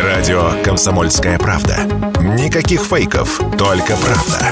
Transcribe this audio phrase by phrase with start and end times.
[0.00, 1.78] Радио «Комсомольская правда».
[2.20, 4.50] Никаких фейков, только правда.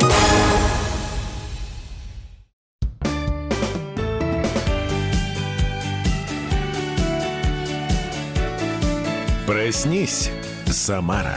[9.46, 10.30] Проснись,
[10.66, 11.36] Самара.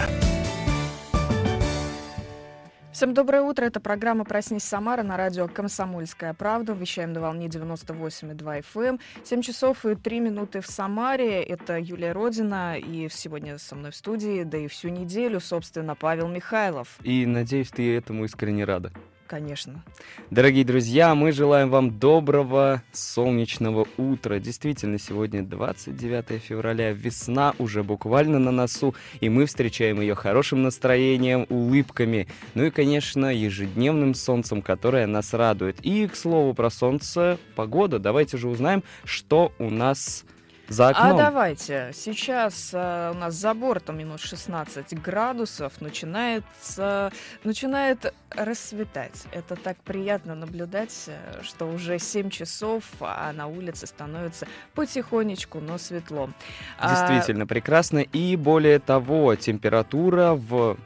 [3.00, 3.64] Всем доброе утро.
[3.64, 6.74] Это программа «Проснись, Самара» на радио «Комсомольская правда».
[6.74, 9.00] Вещаем на волне 98,2 FM.
[9.24, 11.42] 7 часов и 3 минуты в Самаре.
[11.42, 12.78] Это Юлия Родина.
[12.78, 16.98] И сегодня со мной в студии, да и всю неделю, собственно, Павел Михайлов.
[17.02, 18.92] И надеюсь, ты этому искренне рада
[19.30, 19.84] конечно.
[20.32, 24.40] Дорогие друзья, мы желаем вам доброго солнечного утра.
[24.40, 31.46] Действительно, сегодня 29 февраля, весна уже буквально на носу, и мы встречаем ее хорошим настроением,
[31.50, 35.78] улыбками, ну и, конечно, ежедневным солнцем, которое нас радует.
[35.84, 38.00] И, к слову, про солнце, погода.
[38.00, 40.26] Давайте же узнаем, что у нас
[40.70, 41.20] за а окном.
[41.20, 41.92] А давайте.
[41.94, 45.82] Сейчас э, у нас за бортом минус 16 градусов.
[45.82, 47.12] Начинается,
[47.44, 49.26] начинает рассветать.
[49.32, 55.78] Это так приятно наблюдать, э, что уже 7 часов, а на улице становится потихонечку, но
[55.78, 56.30] светло.
[56.78, 57.48] А Действительно а...
[57.48, 58.00] прекрасно.
[58.00, 60.78] И более того, температура в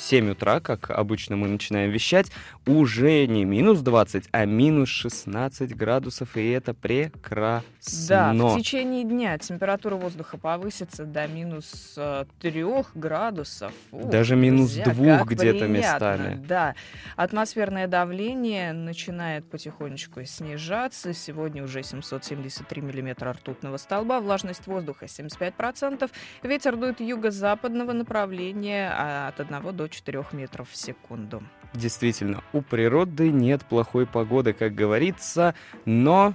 [0.00, 2.32] 7 утра, как обычно мы начинаем вещать,
[2.66, 7.70] уже не минус 20, а минус 16 градусов, и это прекрасно.
[8.08, 13.72] Да, в течение дня температура воздуха повысится до минус 3 э, градусов.
[13.92, 16.42] Ух, Даже минус друзья, 2 где-то местами.
[16.46, 16.74] Да,
[17.16, 21.12] атмосферное давление начинает потихонечку снижаться.
[21.12, 26.10] Сегодня уже 773 миллиметра ртутного столба, влажность воздуха 75%,
[26.42, 31.42] ветер дует юго-западного направления а от 1 до 4 метров в секунду.
[31.74, 36.34] Действительно, у природы нет плохой погоды, как говорится, но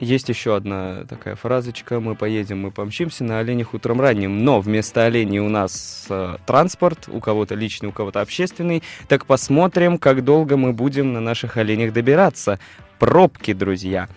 [0.00, 1.98] есть еще одна такая фразочка.
[1.98, 4.44] Мы поедем, мы помчимся на оленях утром ранним.
[4.44, 8.82] Но вместо оленей у нас э, транспорт, у кого-то личный, у кого-то общественный.
[9.08, 12.60] Так посмотрим, как долго мы будем на наших оленях добираться.
[12.98, 14.08] Пробки, друзья.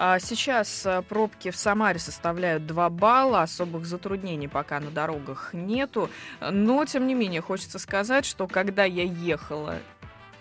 [0.00, 6.08] А сейчас э, пробки в Самаре составляют 2 балла, особых затруднений пока на дорогах нету.
[6.40, 9.74] Но, тем не менее, хочется сказать, что когда я ехала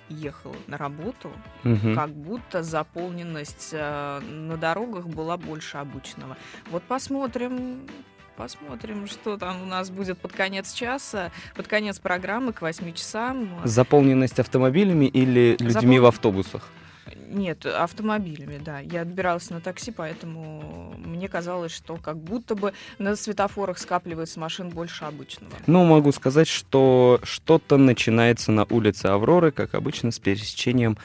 [0.09, 1.31] ехала на работу,
[1.65, 1.93] угу.
[1.93, 6.37] как будто заполненность э, на дорогах была больше обычного.
[6.71, 7.81] Вот посмотрим,
[8.37, 13.49] посмотрим, что там у нас будет под конец часа, под конец программы к 8 часам.
[13.65, 16.03] Заполненность автомобилями или людьми Запол...
[16.03, 16.69] в автобусах?
[17.29, 18.79] Нет, автомобилями, да.
[18.79, 24.69] Я отбиралась на такси, поэтому мне казалось, что как будто бы на светофорах скапливается машин
[24.69, 25.53] больше обычного.
[25.67, 30.97] Ну, могу сказать, что что-то начинается на улице Авроры, как обычно, с пересечением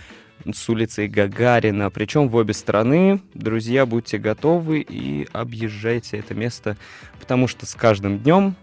[0.52, 1.90] с улицей Гагарина.
[1.90, 6.76] Причем в обе стороны, друзья, будьте готовы и объезжайте это место,
[7.20, 8.56] потому что с каждым днем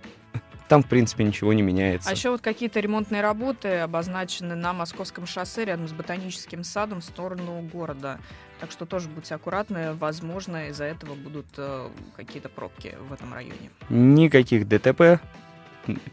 [0.69, 2.07] там, в принципе, ничего не меняется.
[2.09, 7.03] А еще вот какие-то ремонтные работы обозначены на Московском шоссе рядом с Ботаническим садом в
[7.03, 8.19] сторону города.
[8.61, 9.93] Так что тоже будьте аккуратны.
[9.95, 13.71] Возможно, из-за этого будут э, какие-то пробки в этом районе.
[13.89, 15.19] Никаких ДТП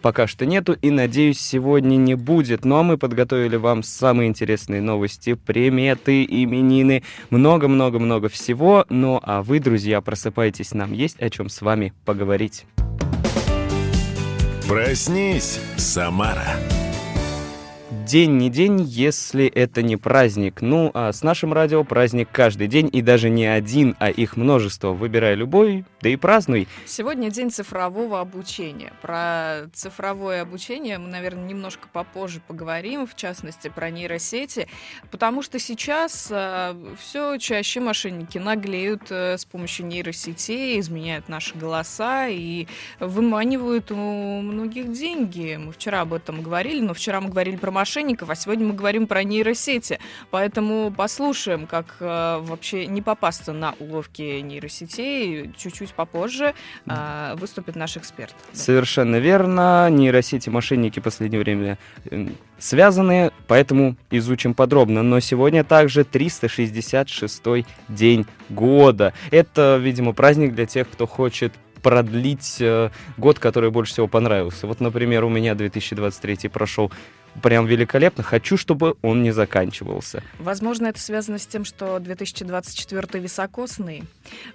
[0.01, 2.65] пока что нету и, надеюсь, сегодня не будет.
[2.65, 8.87] Но мы подготовили вам самые интересные новости, приметы, именины, много-много-много всего.
[8.89, 12.65] Ну а вы, друзья, просыпайтесь, нам есть о чем с вами поговорить.
[14.69, 16.57] Проснись, Самара
[18.07, 20.63] день не день, если это не праздник.
[20.63, 24.93] Ну, а с нашим радио праздник каждый день, и даже не один, а их множество.
[24.93, 26.69] Выбирай любой, да и празднуй.
[26.87, 28.93] Сегодня день цифрового обучения.
[29.03, 34.69] Про цифровое обучение мы, наверное, немножко попозже поговорим, в частности, про нейросети,
[35.11, 42.29] потому что сейчас э, все чаще мошенники наглеют э, с помощью нейросетей, изменяют наши голоса
[42.29, 42.69] и
[43.01, 45.57] выманивают у многих деньги.
[45.57, 48.75] Мы вчера об этом говорили, но вчера мы говорили про мошенников, мошенников, а сегодня мы
[48.75, 49.99] говорим про нейросети.
[50.31, 55.51] Поэтому послушаем, как э, вообще не попасться на уловки нейросетей.
[55.57, 56.53] Чуть-чуть попозже
[56.87, 58.35] э, выступит наш эксперт.
[58.53, 59.89] Совершенно верно.
[59.89, 62.27] Нейросети, мошенники в последнее время э,
[62.59, 65.03] связаны, поэтому изучим подробно.
[65.03, 67.43] Но сегодня также 366
[67.89, 69.15] день года.
[69.31, 71.55] Это, видимо, праздник для тех, кто хочет
[71.87, 74.67] продлить э, год, который больше всего понравился.
[74.67, 76.91] Вот, например, у меня 2023 прошел
[77.43, 78.23] прям великолепно.
[78.23, 80.23] Хочу, чтобы он не заканчивался.
[80.39, 84.05] Возможно, это связано с тем, что 2024 високосный.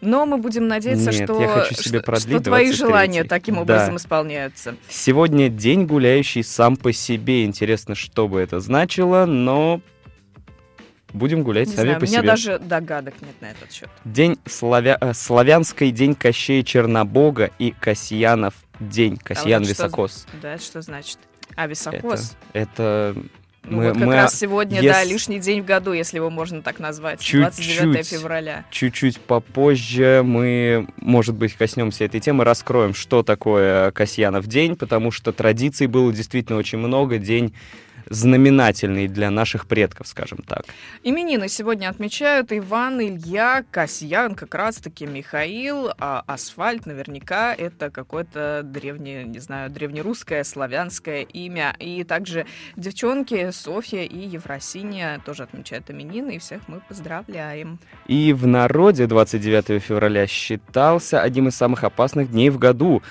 [0.01, 3.91] Но мы будем надеяться, Нет, что, я хочу себе что, что твои желания таким образом
[3.91, 3.95] да.
[3.97, 4.75] исполняются.
[4.89, 7.45] Сегодня день гуляющий сам по себе.
[7.45, 9.81] Интересно, что бы это значило, но
[11.13, 12.27] будем гулять Не сами знаю, по у меня себе.
[12.27, 13.89] даже догадок нет на этот счет.
[14.05, 14.97] День славя...
[14.99, 19.17] э, славянский день Кощея Чернобога и Касьянов день.
[19.17, 20.27] Касьян А вот это что Високос.
[20.41, 21.17] Да, это что значит?
[21.55, 22.35] А, високос?
[22.53, 23.15] это
[23.63, 26.29] Ну, мы- вот как мы, раз сегодня, ес- да, лишний день в году, если его
[26.31, 27.19] можно так назвать.
[27.19, 27.41] Чуть-чуть.
[27.41, 28.65] 29 февраля.
[28.71, 35.31] чуть-чуть попозже мы, может быть, коснемся этой темы, раскроем, что такое Касьянов день, потому что
[35.31, 37.19] традиций было действительно очень много.
[37.19, 37.53] День
[38.09, 40.65] знаменательный для наших предков, скажем так.
[41.03, 49.23] Именины сегодня отмечают Иван, Илья, Касьян, как раз-таки Михаил, а Асфальт наверняка это какое-то древнее,
[49.23, 51.75] не знаю, древнерусское, славянское имя.
[51.79, 52.45] И также
[52.75, 57.79] девчонки Софья и Евросиния тоже отмечают именины, и всех мы поздравляем.
[58.07, 63.01] И в народе 29 февраля считался одним из самых опасных дней в году.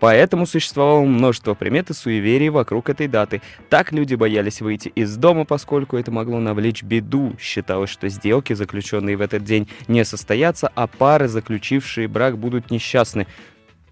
[0.00, 3.42] Поэтому существовало множество примет и суеверий вокруг этой даты.
[3.68, 7.34] Так люди боялись выйти из дома, поскольку это могло навлечь беду.
[7.38, 13.26] Считалось, что сделки, заключенные в этот день, не состоятся, а пары, заключившие брак, будут несчастны.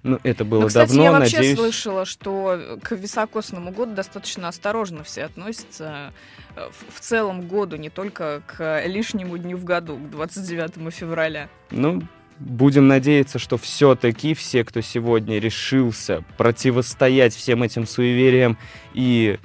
[0.07, 1.59] Ну, это было Но, кстати, давно, я вообще надеюсь...
[1.59, 6.13] слышала, что к високосному году достаточно осторожно все относятся
[6.55, 11.49] э, в целом году, не только к лишнему дню в году, к 29 февраля.
[11.73, 12.03] Ну,
[12.39, 18.59] будем надеяться, что все-таки все, кто сегодня решился противостоять всем этим суевериям
[18.95, 19.39] и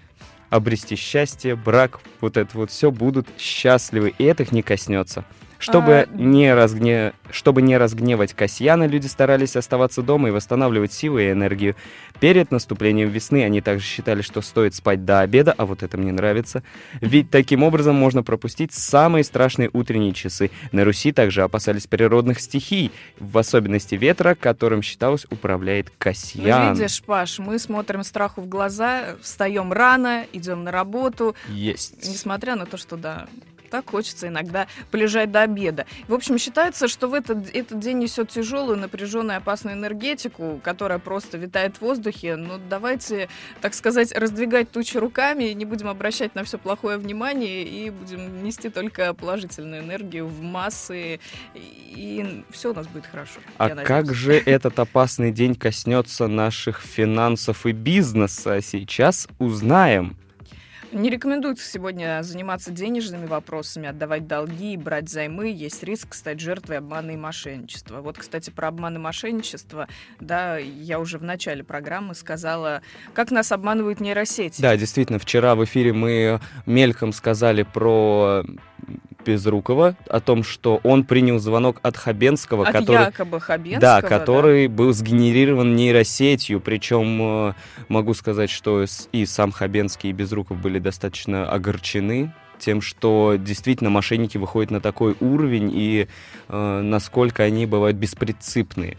[0.50, 5.26] обрести счастье, брак, вот это вот все будут счастливы, и это их не коснется.
[5.62, 7.14] Чтобы, А, не разгне...
[7.32, 11.76] Чтобы не разгневать Касьяна, люди старались оставаться дома и восстанавливать силы и энергию.
[12.20, 16.12] Перед наступлением весны они также считали, что стоит спать до обеда, а вот это мне
[16.12, 16.62] нравится.
[17.00, 20.52] Ведь таким образом можно пропустить самые страшные утренние часы.
[20.74, 26.74] На Руси также опасались природных стихий, в особенности ветра, которым считалось управляет Ну, Касьян.
[26.74, 32.08] видишь, Паш, мы смотрим страху в глаза, встаем рано, идем на работу, Есть.
[32.08, 33.28] несмотря на то, что да,
[33.72, 35.86] так хочется иногда полежать до обеда.
[36.08, 41.38] В общем, считается, что в этот, этот день несет тяжелую, напряженную, опасную энергетику, которая просто
[41.38, 42.36] витает в воздухе.
[42.36, 43.30] Но давайте,
[43.62, 48.70] так сказать, раздвигать тучи руками, не будем обращать на все плохое внимание и будем нести
[48.70, 51.20] только положительную энергию в массы,
[51.56, 53.40] и все у нас будет хорошо.
[53.58, 58.62] А как же этот опасный день коснется наших финансов и бизнеса?
[58.62, 60.18] Сейчас узнаем.
[60.92, 65.50] Не рекомендуется сегодня заниматься денежными вопросами, отдавать долги и брать займы.
[65.50, 68.02] Есть риск стать жертвой обмана и мошенничества.
[68.02, 69.88] Вот, кстати, про обман и мошенничество,
[70.20, 72.82] да, я уже в начале программы сказала,
[73.14, 74.62] как нас обманывают нейросети.
[74.62, 78.44] Да, действительно, вчера в эфире мы мельком сказали про
[79.26, 83.06] Безрукова, о том, что он принял звонок от Хабенского, От который...
[83.06, 83.82] якобы Хабенского.
[83.82, 87.54] Да, который был сгенерирован нейросетью, причем э,
[87.88, 94.38] могу сказать, что и сам Хабенский, и Безруков были достаточно огорчены тем, что действительно мошенники
[94.38, 96.08] выходят на такой уровень и
[96.48, 98.98] э, насколько они бывают беспринципные.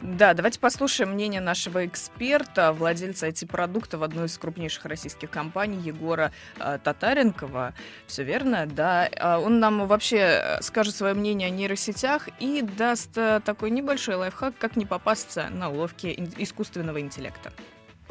[0.00, 6.32] Да, давайте послушаем мнение нашего эксперта, владельца IT-продукта в одной из крупнейших российских компаний Егора
[6.58, 7.74] э, Татаренкова.
[8.06, 9.08] Все верно, да.
[9.18, 14.16] А Он нам вообще э, скажет свое мнение о нейросетях и даст э, такой небольшой
[14.16, 17.52] лайфхак, как не попасться на уловки искусственного интеллекта.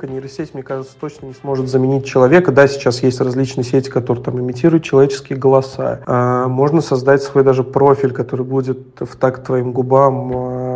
[0.01, 2.51] Нейросеть, мне кажется, точно не сможет заменить человека.
[2.51, 6.01] Да, сейчас есть различные сети, которые там имитируют человеческие голоса.
[6.05, 10.72] А, можно создать свой даже профиль, который будет в такт твоим губам а,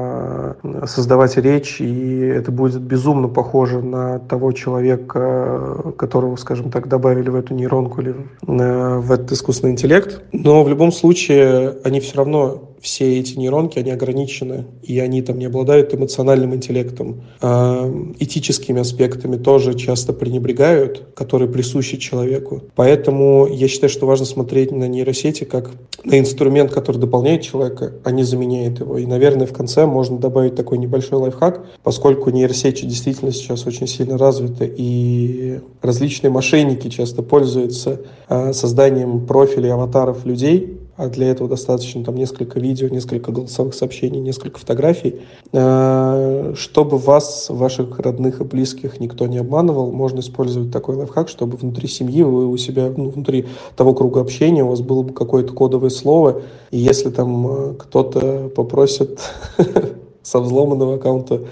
[0.85, 7.35] создавать речь, и это будет безумно похоже на того человека, которого, скажем так, добавили в
[7.35, 8.15] эту нейронку или
[8.47, 10.21] э, в этот искусственный интеллект.
[10.31, 15.39] Но в любом случае они все равно все эти нейронки, они ограничены, и они там
[15.39, 17.23] не обладают эмоциональным интеллектом.
[17.41, 22.63] А, этическими аспектами тоже часто пренебрегают, которые присущи человеку.
[22.75, 25.71] Поэтому я считаю, что важно смотреть на нейросети как
[26.03, 28.97] на инструмент, который дополняет человека, а не заменяет его.
[28.97, 34.15] И, наверное, в конце можно добавить такой небольшой лайфхак, поскольку нейросети действительно сейчас очень сильно
[34.15, 42.03] развиты, и различные мошенники часто пользуются а, созданием профилей аватаров людей, а для этого достаточно
[42.03, 45.21] там несколько видео, несколько голосовых сообщений, несколько фотографий.
[45.53, 51.55] А, Чтобы вас, ваших родных и близких никто не обманывал, можно использовать такой лайфхак, чтобы
[51.55, 55.53] внутри семьи, вы у себя, ну, внутри того круга общения у вас было бы какое-то
[55.53, 59.19] кодовое слово, и если там э, кто-то попросит
[60.23, 61.45] со взломанного аккаунта э,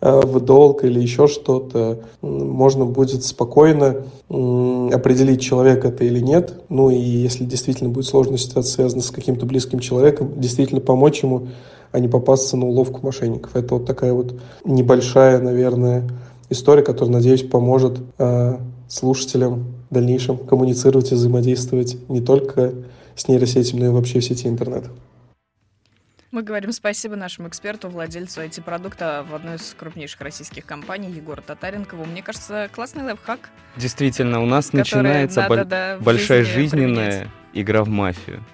[0.00, 6.54] в долг или еще что-то, можно будет спокойно определить, человек это или нет.
[6.68, 11.48] Ну и если действительно будет сложная ситуация, связанная с каким-то близким человеком, действительно помочь ему,
[11.92, 13.56] а не попасться на уловку мошенников.
[13.56, 16.08] Это вот такая вот небольшая, наверное,
[16.48, 18.56] история, которая, надеюсь, поможет э,
[18.88, 22.72] слушателям в дальнейшем коммуницировать и взаимодействовать не только
[23.16, 24.84] с нейросетями, но и вообще в сети интернет.
[26.32, 32.04] Мы говорим спасибо нашему эксперту, владельцу IT-продукта в одной из крупнейших российских компаний Егору Татаренкову.
[32.04, 33.50] Мне кажется, классный лайфхак.
[33.76, 37.28] Действительно, у нас начинается надо, боль- да, большая жизненная применять.
[37.52, 38.44] игра в мафию.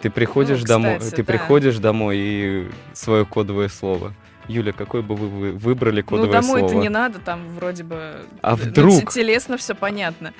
[0.00, 1.32] Ты приходишь Ну, домой, кстати, ты да.
[1.32, 4.14] приходишь домой и свое кодовое слово.
[4.46, 6.82] Юля, какое бы вы вы выбрали Ну, кодовое домой-то слово?
[6.82, 8.20] не надо, там вроде бы...
[8.42, 9.00] А ну, вдруг?
[9.00, 10.32] те- телесно все понятно.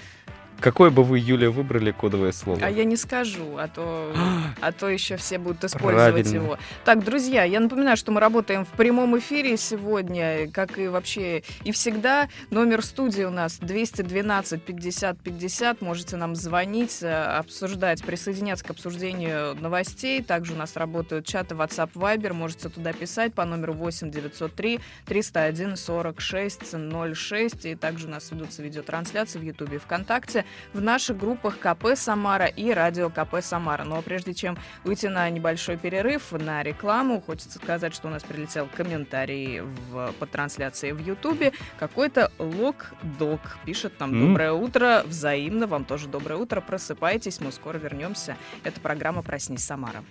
[0.61, 2.59] Какое бы вы, Юля, выбрали кодовое слово?
[2.63, 4.13] А я не скажу, а то,
[4.61, 6.45] а то еще все будут использовать Правильно.
[6.45, 6.59] его.
[6.85, 11.71] Так, друзья, я напоминаю, что мы работаем в прямом эфире сегодня, как и вообще и
[11.71, 12.29] всегда.
[12.51, 15.81] Номер студии у нас 212 50 50.
[15.81, 20.23] Можете нам звонить, э, обсуждать, присоединяться к обсуждению новостей.
[20.23, 22.33] Также у нас работают чаты WhatsApp, Viber.
[22.33, 26.75] Можете туда писать по номеру 8 903 301 46
[27.15, 27.67] 06.
[27.67, 32.47] И также у нас ведутся видеотрансляции в YouTube и ВКонтакте в наших группах КП Самара
[32.47, 33.85] и Радио КП Самара.
[33.85, 38.69] Но прежде чем уйти на небольшой перерыв на рекламу, хочется сказать, что у нас прилетел
[38.75, 41.53] комментарий в, по трансляции в Ютубе.
[41.79, 44.19] Какой-то Лок-Дог пишет нам.
[44.19, 48.37] «Доброе утро, взаимно, вам тоже доброе утро, просыпайтесь, мы скоро вернемся».
[48.65, 50.03] Это программа «Проснись, Самара».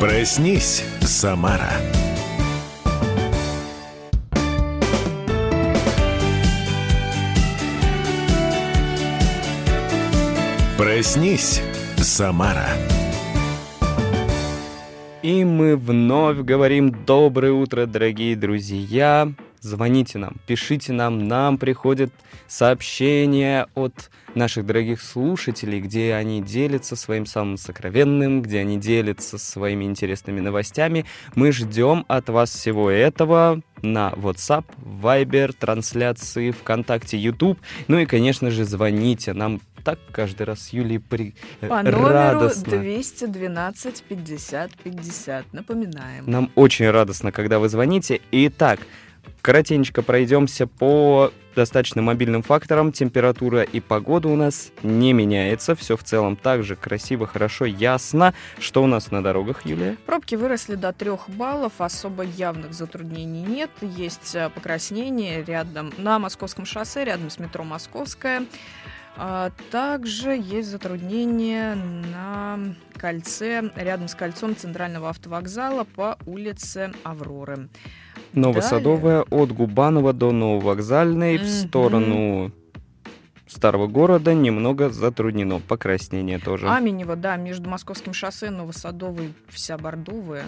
[0.00, 1.72] Проснись, Самара.
[10.88, 11.60] Проснись,
[11.98, 12.66] Самара.
[15.22, 19.30] И мы вновь говорим доброе утро, дорогие друзья.
[19.60, 22.10] Звоните нам, пишите нам, нам приходят
[22.46, 29.84] сообщения от наших дорогих слушателей, где они делятся своим самым сокровенным, где они делятся своими
[29.84, 31.04] интересными новостями.
[31.34, 37.58] Мы ждем от вас всего этого на WhatsApp, Viber, трансляции ВКонтакте, YouTube.
[37.88, 39.32] Ну и, конечно же, звоните.
[39.32, 41.34] Нам так каждый раз с Юлей при...
[41.60, 42.78] По номеру радостно.
[42.78, 45.52] 212 50 50.
[45.52, 46.24] Напоминаем.
[46.30, 48.20] Нам очень радостно, когда вы звоните.
[48.30, 48.80] Итак,
[49.42, 52.92] коротенько пройдемся по достаточно мобильным факторам.
[52.92, 55.74] Температура и погода у нас не меняется.
[55.74, 58.32] Все в целом так же красиво, хорошо, ясно.
[58.60, 59.96] Что у нас на дорогах, Юлия?
[60.06, 63.70] Пробки выросли до 3 баллов, особо явных затруднений нет.
[63.80, 68.44] Есть э, покраснение рядом на Московском шоссе, рядом с метро Московская.
[69.20, 72.58] А Также есть затруднения на
[72.96, 77.68] кольце, рядом с кольцом центрального автовокзала по улице Авроры.
[78.32, 81.48] Новосадовая от Губанова до Нововокзальной в Мгм.
[81.48, 82.52] сторону
[83.48, 85.58] старого города немного затруднено.
[85.58, 86.68] Покраснение тоже.
[86.68, 90.44] Аменево, да, между Московским шоссе Новосадовой вся бордовая.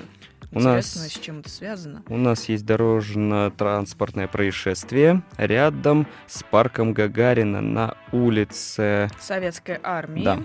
[0.52, 2.02] У нас- с чем это связано.
[2.09, 10.25] У нас есть дорожно-транспортное происшествие рядом с парком Гагарина на улице Советской армии.
[10.25, 10.38] Да.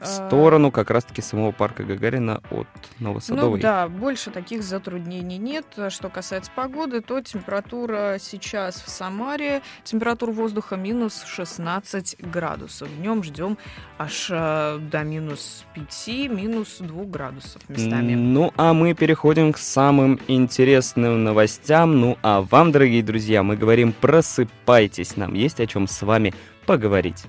[0.00, 2.66] В А, сторону как раз-таки самого парка Гагарина от
[2.98, 3.60] Ну Новосадовой.
[3.60, 5.64] да, больше таких затруднений нет.
[5.88, 12.88] Что касается погоды, то температура сейчас в Самаре, температура воздуха минус 16 градусов.
[12.98, 13.56] Днем ждем
[13.98, 18.14] аж э, до минус 5, минус 2 градусов местами.
[18.14, 22.00] Ну, а мы переходим к самым интересным новостям.
[22.00, 25.16] Ну, а вам, дорогие друзья, мы говорим просыпайтесь.
[25.16, 26.34] Нам есть о чем с вами
[26.66, 27.24] поговорить.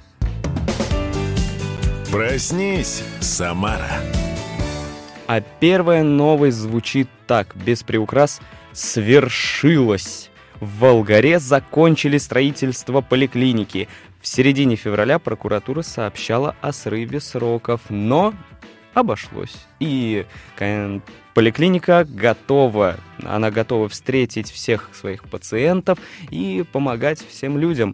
[2.15, 3.99] Проснись, Самара.
[5.27, 8.39] А первая новость звучит так, без приукрас,
[8.71, 10.29] свершилось.
[10.61, 13.89] В Волгаре закончили строительство поликлиники.
[14.21, 18.33] В середине февраля прокуратура сообщала о срыве сроков, но
[18.93, 19.57] обошлось.
[19.81, 20.25] И
[21.33, 25.99] поликлиника готова, она готова встретить всех своих пациентов
[26.31, 27.93] и помогать всем людям.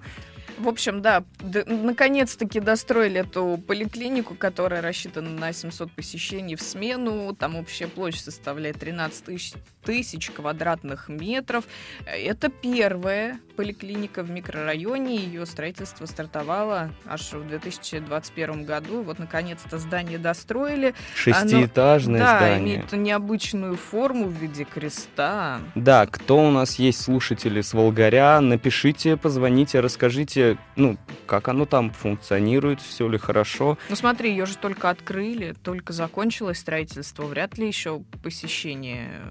[0.62, 1.24] В общем, да,
[1.66, 7.36] наконец-таки достроили эту поликлинику, которая рассчитана на 700 посещений в смену.
[7.36, 9.54] Там общая площадь составляет 13 тысяч,
[9.84, 11.66] тысяч квадратных метров.
[12.06, 15.16] Это первая поликлиника в микрорайоне.
[15.16, 19.02] Ее строительство стартовало аж в 2021 году.
[19.02, 20.94] Вот, наконец-то, здание достроили.
[21.16, 22.76] Шестиэтажное да, здание.
[22.76, 25.60] имеет необычную форму в виде креста.
[25.74, 31.92] Да, кто у нас есть слушатели с Волгаря, напишите, позвоните, расскажите, ну, как оно там
[31.92, 33.78] функционирует, все ли хорошо.
[33.90, 39.22] Ну смотри, ее же только открыли, только закончилось строительство, вряд ли еще посещение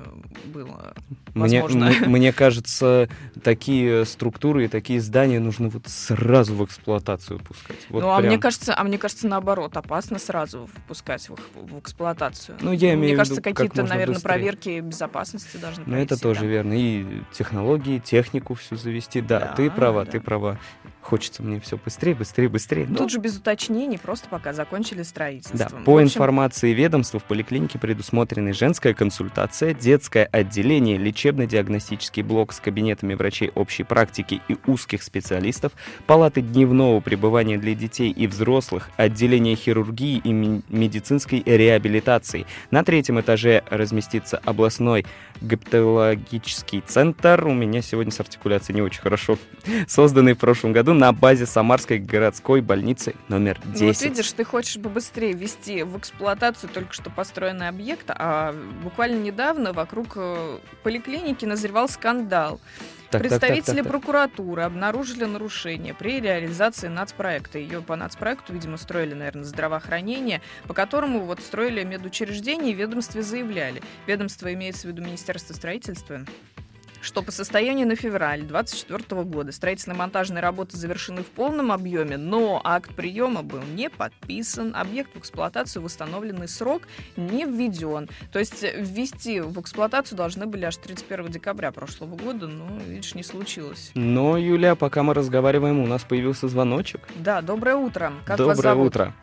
[0.46, 0.94] было.
[1.34, 1.92] Мне, Возможно.
[2.06, 3.08] мне кажется,
[3.42, 7.76] такие структуры и такие здания нужно вот сразу в эксплуатацию пускать.
[7.88, 8.28] Вот ну а прям.
[8.28, 12.58] мне кажется, а мне кажется наоборот, опасно сразу впускать в, в эксплуатацию.
[12.60, 14.28] Ну, я мне имею в кажется, виду, какие-то, наверное, быстрее.
[14.32, 16.46] проверки безопасности должны Ну, это тоже да.
[16.46, 16.72] верно.
[16.76, 19.20] И технологии, технику всю завести.
[19.20, 20.10] Да, Да, ты права, да.
[20.12, 20.58] ты права.
[21.02, 22.86] Хочется мне все быстрее, быстрее, быстрее.
[22.88, 22.98] Но...
[22.98, 25.58] Тут же без уточнений, просто пока закончили строительство.
[25.58, 26.08] Да, по общем...
[26.08, 33.82] информации ведомства в поликлинике предусмотрены женская консультация, детское отделение, лечебно-диагностический блок с кабинетами врачей общей
[33.82, 35.72] практики и узких специалистов,
[36.06, 42.46] палаты дневного пребывания для детей и взрослых, отделение хирургии и медицинской реабилитации.
[42.70, 45.06] На третьем этаже разместится областной
[45.40, 47.46] гептологический центр.
[47.46, 49.38] У меня сегодня с артикуляцией не очень хорошо.
[49.88, 53.80] Созданный в прошлом году на базе Самарской городской больницы номер 10.
[53.80, 59.22] Ну, вот видишь, ты хочешь побыстрее ввести в эксплуатацию только что построенный объект, а буквально
[59.22, 62.60] недавно вокруг э, поликлиники назревал скандал.
[63.10, 67.58] Так, Представители так, так, прокуратуры обнаружили нарушение при реализации нацпроекта.
[67.58, 73.82] Ее по нацпроекту, видимо, строили, наверное, здравоохранение, по которому вот строили медучреждения и ведомстве заявляли.
[74.06, 76.20] Ведомство имеется в виду Министерство строительства
[77.00, 82.94] что по состоянию на февраль 2024 года строительно-монтажные работы завершены в полном объеме, но акт
[82.94, 86.82] приема был не подписан, объект в эксплуатацию в установленный срок
[87.16, 88.08] не введен.
[88.32, 93.22] То есть ввести в эксплуатацию должны были аж 31 декабря прошлого года, но, видишь, не
[93.22, 93.90] случилось.
[93.94, 97.00] Но, Юля, пока мы разговариваем, у нас появился звоночек.
[97.16, 98.12] Да, доброе утро.
[98.24, 98.86] Как доброе вас зовут?
[98.88, 99.14] утро.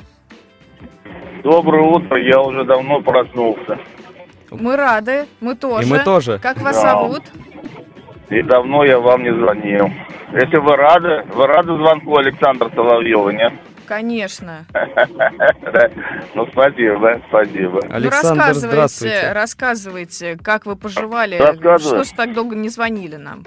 [1.43, 3.79] Доброе утро, я уже давно проснулся.
[4.51, 5.87] Мы рады, мы тоже.
[5.87, 6.39] И мы тоже.
[6.39, 6.91] Как вас да.
[6.91, 7.23] зовут?
[8.29, 9.89] И давно я вам не звонил.
[10.33, 13.53] Если вы рады, вы рады звонку Александра Соловьева, нет?
[13.87, 14.65] Конечно.
[16.35, 17.79] Ну, спасибо, спасибо.
[17.87, 19.31] Ну, Александр, здравствуйте.
[19.31, 21.37] Рассказывайте, как вы поживали.
[21.79, 23.43] Что ж так долго не звонили нам?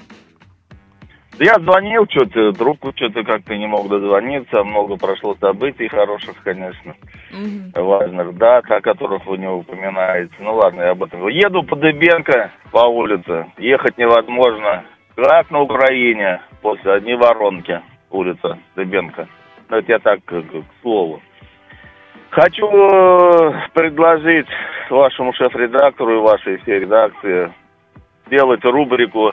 [1.40, 4.62] Я звонил, что-то, трубку что-то как-то не мог дозвониться.
[4.62, 6.94] Много прошло событий хороших, конечно.
[7.32, 7.82] Угу.
[7.82, 10.35] Важных дат, о которых вы не упоминаете.
[10.38, 11.26] Ну ладно, я об этом.
[11.28, 13.47] Еду по Дыбенко по улице.
[13.56, 14.85] Ехать невозможно.
[15.16, 17.80] Как на Украине, после одни воронки,
[18.11, 19.26] улица Дыбенко.
[19.70, 21.23] Ну, это я так, к, к слову.
[22.28, 24.49] Хочу э, предложить
[24.90, 27.50] вашему шеф-редактору и вашей всей редакции
[28.26, 29.32] сделать рубрику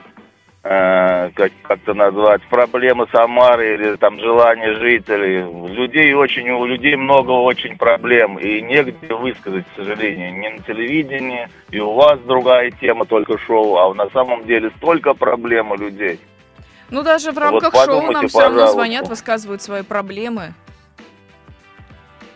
[0.68, 5.40] как, как-то назвать, проблемы Самары или там желания жителей.
[5.72, 11.48] Людей очень, у людей много очень проблем, и негде высказать, к сожалению, не на телевидении,
[11.70, 16.20] и у вас другая тема, только шоу, а на самом деле столько проблем у людей.
[16.90, 20.52] Ну, даже в рамках вот шоу нам все равно звонят, высказывают свои проблемы.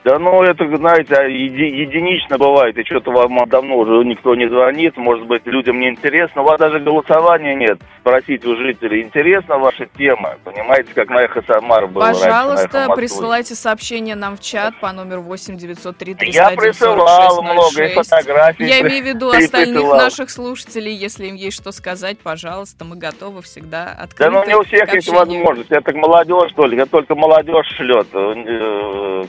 [0.05, 4.97] Да ну, это, знаете, еди, единично бывает, и что-то вам давно уже никто не звонит,
[4.97, 7.79] может быть, людям не интересно, у вас даже голосования нет.
[8.01, 13.55] Спросить у жителей, интересна ваша тема, понимаете, как на Эхо Самар было Пожалуйста, раньше, присылайте
[13.55, 18.65] сообщение нам в чат по номеру 8 903 Я присылал много и фотографий.
[18.65, 19.99] Я имею в виду остальных присылал.
[19.99, 24.57] наших слушателей, если им есть что сказать, пожалуйста, мы готовы всегда открыты Да ну не
[24.57, 29.27] у всех есть возможность, это молодежь, это только молодежь шлет, э,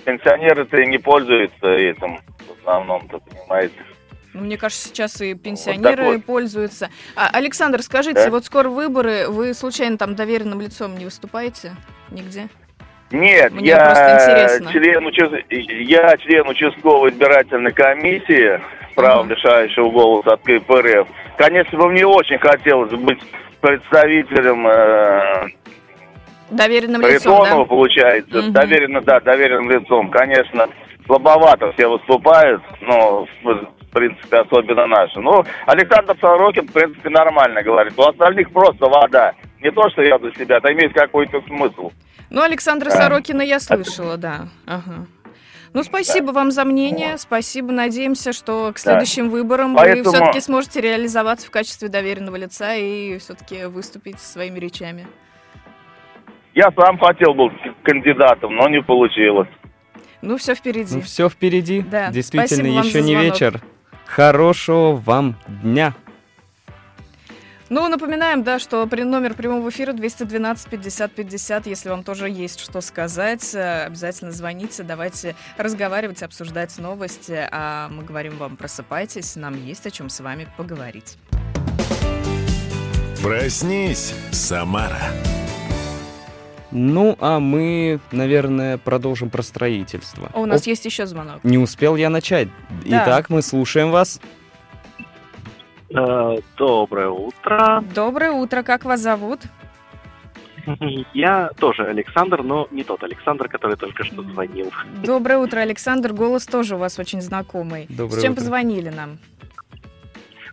[0.64, 3.76] пенсионеры некоторые не пользуются этим в основном-то, понимаете.
[4.34, 6.90] Мне кажется, сейчас и пенсионеры вот пользуются.
[7.16, 8.32] А, Александр, скажите, да?
[8.32, 11.76] вот скоро выборы, вы случайно там доверенным лицом не выступаете
[12.10, 12.48] нигде?
[13.12, 15.34] Нет, Мне я член, участ...
[15.52, 18.60] я член участковой избирательной комиссии,
[18.96, 19.30] право uh-huh.
[19.30, 21.08] лишающего голоса от КПРФ.
[21.38, 23.20] Конечно, бы мне очень хотелось быть
[23.62, 25.50] представителем э,
[26.56, 27.66] Доверенным лицом, да?
[27.66, 28.40] получается.
[28.40, 28.52] Угу.
[28.52, 30.10] Доверенно, да, доверенным лицом.
[30.12, 30.68] Конечно,
[31.06, 35.20] слабовато все выступают, но в принципе, особенно наши.
[35.20, 37.94] Ну, Александр Сорокин, в принципе, нормально говорит.
[37.98, 39.34] У остальных просто вода.
[39.62, 41.92] Не то, что я за себя, это имеет какой-то смысл.
[42.30, 42.96] Ну, Александра да.
[42.96, 44.48] Сорокина я слышала, да.
[44.66, 45.06] Ага.
[45.74, 46.34] Ну, спасибо да.
[46.34, 47.22] вам за мнение, вот.
[47.22, 47.72] спасибо.
[47.72, 49.32] Надеемся, что к следующим да.
[49.32, 50.04] выборам Поэтому...
[50.04, 55.08] вы все-таки сможете реализоваться в качестве доверенного лица и все-таки выступить своими речами.
[56.56, 57.52] Я сам хотел был
[57.84, 59.50] кандидатом, но не получилось.
[60.22, 60.96] Ну, все впереди.
[60.96, 61.82] Ну, все впереди.
[61.82, 62.12] Да.
[62.12, 63.62] Действительно, еще не вечер.
[64.06, 65.94] Хорошего вам дня.
[67.70, 71.66] Ну, напоминаем, да, что при номер прямого эфира 212 50 50.
[71.66, 77.48] Если вам тоже есть что сказать, э, обязательно звоните, давайте разговаривать, обсуждать новости.
[77.52, 81.18] А мы говорим вам, просыпайтесь, нам есть о чем с вами поговорить.
[83.24, 85.02] Проснись, Самара.
[86.76, 90.30] Ну, а мы, наверное, продолжим про строительство.
[90.34, 90.68] О, у нас Оп.
[90.68, 91.44] есть еще звонок.
[91.44, 92.48] Не успел я начать.
[92.84, 93.04] Да.
[93.04, 94.20] Итак, мы слушаем вас.
[95.92, 97.84] Э, доброе утро.
[97.94, 98.64] Доброе утро.
[98.64, 99.42] Как вас зовут?
[101.14, 104.72] Я тоже Александр, но не тот Александр, который только что звонил.
[105.04, 106.14] Доброе утро, Александр.
[106.14, 107.86] Голос тоже у вас очень знакомый.
[107.90, 108.42] Доброе С чем утро.
[108.42, 109.20] позвонили нам?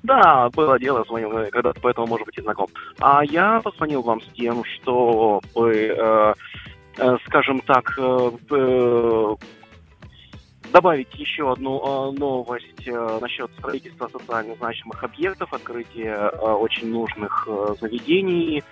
[0.03, 2.69] Да, было дело, звонил когда-то, поэтому, может быть, и знаком.
[3.01, 6.35] А я позвонил вам с тем, чтобы э,
[7.27, 7.99] скажем так,
[10.73, 12.87] добавить еще одну новость
[13.21, 17.49] насчет строительства социально значимых объектов, открытия очень нужных
[17.81, 18.63] заведений,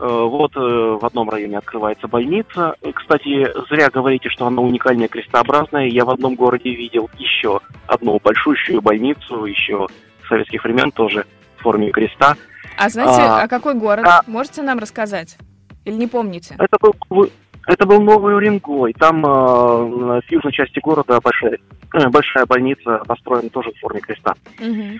[0.00, 2.76] Э, вот э, в одном районе открывается больница.
[2.94, 5.86] Кстати, зря говорите, что она уникальная, крестообразная.
[5.86, 9.86] Я в одном городе видел еще одну большущую больницу, еще
[10.28, 12.36] советских времен тоже в форме креста.
[12.76, 14.06] А знаете, а, а какой город?
[14.06, 15.36] А, Можете нам рассказать?
[15.84, 16.54] Или не помните?
[16.58, 16.76] Это
[17.10, 17.30] был,
[17.66, 18.92] это был Новый Уренгой.
[18.94, 21.58] Там э, в южной части города большая,
[21.94, 24.34] э, большая больница построена тоже в форме креста.
[24.60, 24.98] Угу.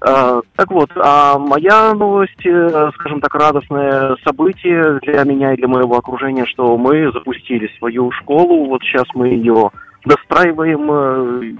[0.00, 5.68] А, так вот, а моя новость, э, скажем так, радостное событие для меня и для
[5.68, 8.66] моего окружения, что мы запустили свою школу.
[8.66, 9.70] Вот сейчас мы ее
[10.04, 11.58] достраиваем.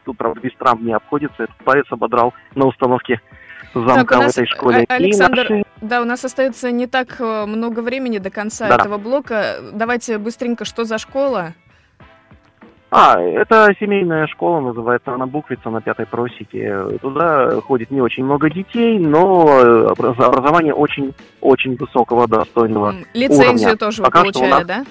[0.00, 1.44] Э, тут, правда, без травм не обходится.
[1.44, 3.20] Этот палец ободрал на установке
[3.74, 4.84] замка так, в этой школе.
[4.88, 5.64] Александр, наши...
[5.80, 8.76] да, у нас остается не так э, много времени до конца да.
[8.76, 9.56] этого блока.
[9.72, 11.54] Давайте быстренько, что за школа?
[12.92, 16.98] А, это семейная школа, называется она Буквица на Пятой просеке.
[17.00, 23.76] Туда ходит не очень много детей, но образование очень, очень высокого, достойного Лицензию уровня.
[23.76, 24.66] тоже вы получали, нас...
[24.66, 24.84] да?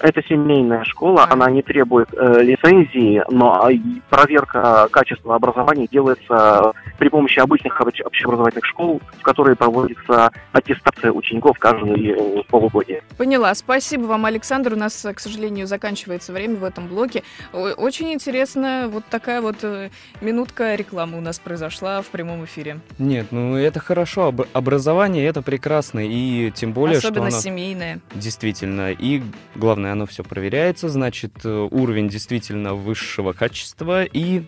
[0.00, 1.32] Это семейная школа, а.
[1.32, 3.70] она не требует э, лицензии, но а,
[4.10, 12.14] проверка качества образования делается при помощи обычных общеобразовательных школ, в которые проводится аттестация учеников каждые
[12.14, 13.02] э, полугодие.
[13.16, 13.54] Поняла.
[13.54, 14.74] Спасибо вам, Александр.
[14.74, 17.22] У нас, к сожалению, заканчивается время в этом блоке.
[17.52, 22.80] Очень интересно, вот такая вот э, минутка рекламы у нас произошла в прямом эфире.
[22.98, 24.34] Нет, ну это хорошо.
[24.52, 26.00] Образование это прекрасно.
[26.02, 27.42] И тем более, Особенно что оно...
[27.42, 28.00] семейное.
[28.14, 28.92] Действительно.
[28.92, 29.22] И
[29.54, 34.42] главное, стороны, оно все проверяется, значит, э, уровень действительно высшего качества, и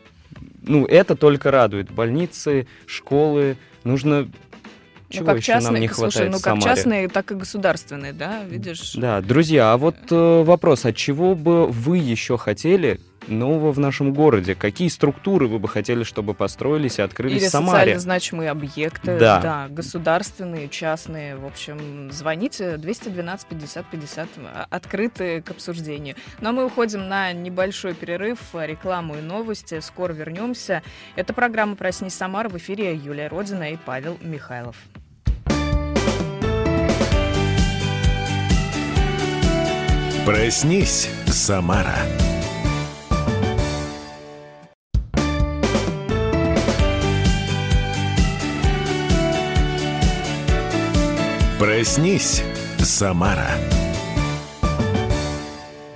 [0.63, 1.91] ну, это только радует.
[1.91, 4.29] Больницы, школы, нужно
[5.09, 8.13] чего ну, как еще частные, нам не хватает слушай, ну как частные, так и государственные,
[8.13, 8.93] да, видишь?
[8.95, 14.13] Да, друзья, а вот э, вопрос, а чего бы вы еще хотели, нового в нашем
[14.13, 14.55] городе?
[14.55, 17.79] Какие структуры вы бы хотели, чтобы построились и открылись Или в Самаре?
[17.79, 19.41] социально значимые объекты, да.
[19.41, 21.37] да, государственные, частные.
[21.37, 24.29] В общем, звоните 212 50 50,
[24.71, 26.17] открыты к обсуждению.
[26.41, 29.81] Но мы уходим на небольшой перерыв, рекламу и новости.
[29.81, 30.83] Скоро вернемся.
[31.17, 34.77] Это программа «Проснись, Самара» в эфире Юлия Родина и Павел Михайлов.
[40.25, 41.97] Проснись, Самара.
[51.59, 52.45] Проснись,
[52.79, 53.51] Самара.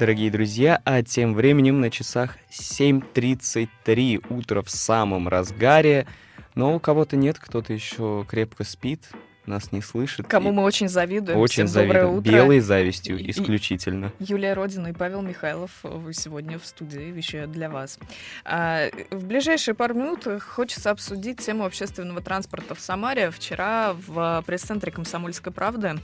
[0.01, 6.09] Дорогие друзья, а тем временем на часах 7.33 утро в самом разгаре.
[6.57, 9.09] Но у кого-то нет, кто-то еще крепко спит,
[9.47, 10.27] нас не слышит.
[10.27, 11.39] Кому мы очень завидуем.
[11.39, 12.19] Очень Всем завидуем.
[12.19, 12.31] Утро.
[12.31, 14.13] Белой завистью и, исключительно.
[14.19, 17.99] Юлия Родина и Павел Михайлов вы сегодня в студии вещают для вас.
[18.45, 23.31] А, в ближайшие пару минут хочется обсудить тему общественного транспорта в Самаре.
[23.31, 25.99] Вчера в пресс-центре «Комсомольской правды»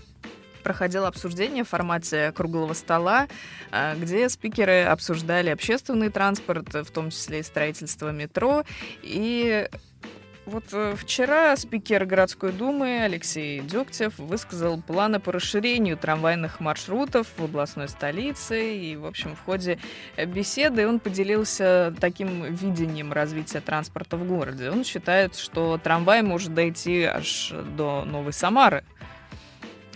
[0.64, 3.28] проходило обсуждение в формате круглого стола,
[3.96, 8.64] где спикеры обсуждали общественный транспорт, в том числе и строительство метро.
[9.02, 9.68] И
[10.48, 17.44] вот э, вчера спикер городской думы Алексей Дегтев высказал планы по расширению трамвайных маршрутов в
[17.44, 18.74] областной столице.
[18.74, 19.78] И, в общем, в ходе
[20.26, 24.70] беседы он поделился таким видением развития транспорта в городе.
[24.70, 28.84] Он считает, что трамвай может дойти аж до Новой Самары.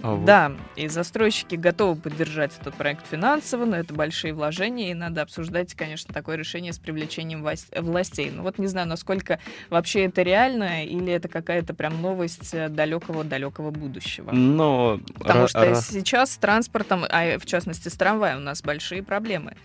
[0.02, 0.24] А вот.
[0.24, 5.74] Да, и застройщики готовы поддержать этот проект финансово, но это большие вложения, и надо обсуждать,
[5.74, 8.32] конечно, такое решение с привлечением властей.
[8.34, 9.38] Ну вот не знаю, насколько
[9.70, 14.32] вообще это реально, или это какая-то прям новость далекого-далекого будущего.
[14.32, 15.00] Но...
[15.14, 19.56] Потому что сейчас с транспортом, а в частности с трамваем, у нас большие проблемы.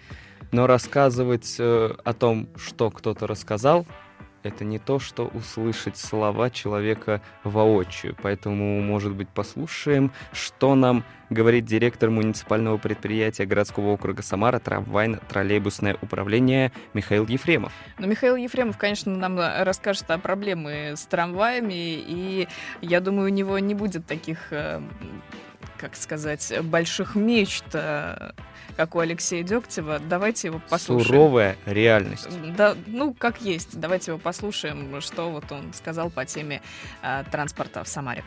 [0.52, 3.86] Но рассказывать э, о том, что кто-то рассказал,
[4.48, 8.16] это не то, что услышать слова человека воочию.
[8.22, 16.72] Поэтому, может быть, послушаем, что нам говорит директор муниципального предприятия городского округа Самара трамвайно-троллейбусное управление
[16.94, 17.74] Михаил Ефремов.
[18.00, 22.48] Ну, Михаил Ефремов, конечно, нам расскажет о проблеме с трамваями, и
[22.82, 24.82] я думаю, у него не будет таких э,
[25.78, 28.32] как сказать, больших мечт э,
[28.76, 30.00] как у Алексея Дегтева.
[30.00, 31.08] Давайте его послушаем.
[31.08, 32.28] Суровая реальность.
[32.56, 33.80] Да, ну, как есть.
[33.80, 36.62] Давайте его послушаем, что вот он сказал по теме
[37.02, 38.24] э, транспорта в Самаре.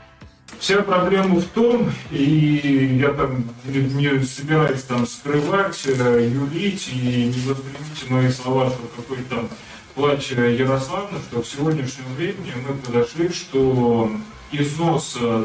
[0.59, 7.41] Вся проблема в том, и я там не собираюсь там скрывать, э, юлить, и не
[7.49, 9.49] воспримите мои слова, что какой-то там
[9.95, 14.11] плач Ярославна, что в сегодняшнем времени мы подошли, что
[14.51, 15.45] износ э,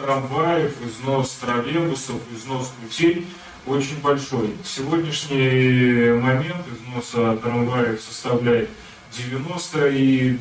[0.00, 3.26] трамваев, износ троллейбусов, износ путей
[3.66, 4.54] очень большой.
[4.62, 8.70] В сегодняшний момент износа трамваев составляет
[9.12, 10.38] 92%,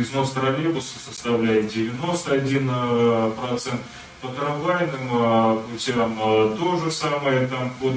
[0.00, 3.78] износ троллейбуса составляет 91%,
[4.22, 7.94] по трамвайным а, путям а, то же самое, там под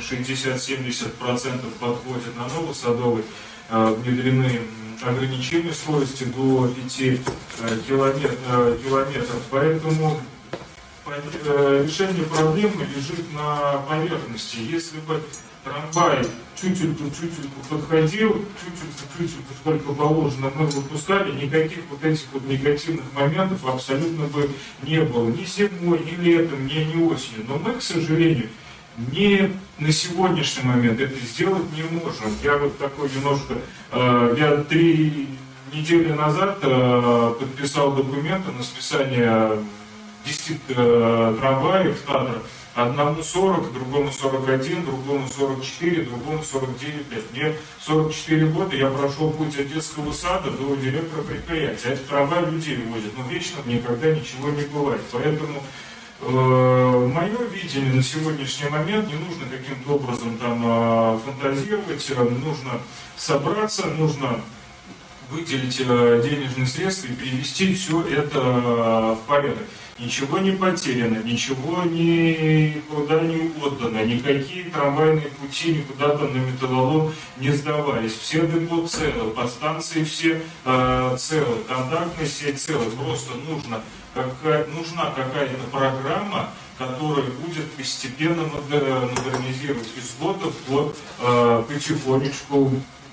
[0.00, 3.22] 60-70% подходит на Новосадовый,
[3.70, 4.60] внедрены
[5.02, 7.18] ограничения скорости до 5 э,
[7.86, 9.42] километров, километров.
[9.50, 10.20] Поэтому
[11.06, 14.58] э, решение проблемы лежит на поверхности.
[14.58, 15.20] Если бы
[15.62, 16.26] трамвай
[16.60, 23.64] чуть-чуть чуть-чуть подходил, чуть-чуть чуть-чуть сколько положено мы выпускали, никаких вот этих вот негативных моментов
[23.66, 24.50] абсолютно бы
[24.82, 25.28] не было.
[25.28, 27.44] Ни зимой, ни летом, ни, ни осенью.
[27.48, 28.48] Но мы, к сожалению,
[28.96, 32.36] не на сегодняшний момент это сделать не можем.
[32.42, 33.54] Я вот такой немножко,
[33.92, 35.28] э, я три
[35.72, 39.58] недели назад э, подписал документы на списание
[40.24, 42.42] 10 э, трамваев Татра.
[42.74, 47.24] Одному 40, другому 41, другому 44, другому 49 лет.
[47.32, 51.90] Мне 44 года, я прошел путь от детского сада до директора предприятия.
[51.90, 55.02] Это трамвай людей возит, но вечно никогда ничего не бывает.
[55.12, 55.62] Поэтому
[56.20, 62.80] Мое видение на сегодняшний момент не нужно каким-то образом там а, фантазировать, э, нужно
[63.16, 64.40] собраться, нужно
[65.30, 69.64] выделить э, денежные средства и перевести все это в порядок.
[69.98, 77.50] Ничего не потеряно, ничего никуда не отдано, никакие трамвайные пути никуда там на металлолом не
[77.50, 78.12] сдавались.
[78.12, 82.90] Все депо целы, подстанции все э, целы, контактная сеть целы.
[82.90, 83.82] Просто нужно
[84.14, 92.70] какая, нужна какая-то программа, которая будет постепенно модернизировать из года в год э, потихонечку,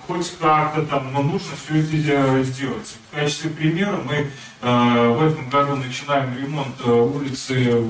[0.08, 2.98] хоть как-то там, но нужно все это сделать.
[3.12, 7.84] В качестве примера мы э, в этом году начинаем ремонт э, улицы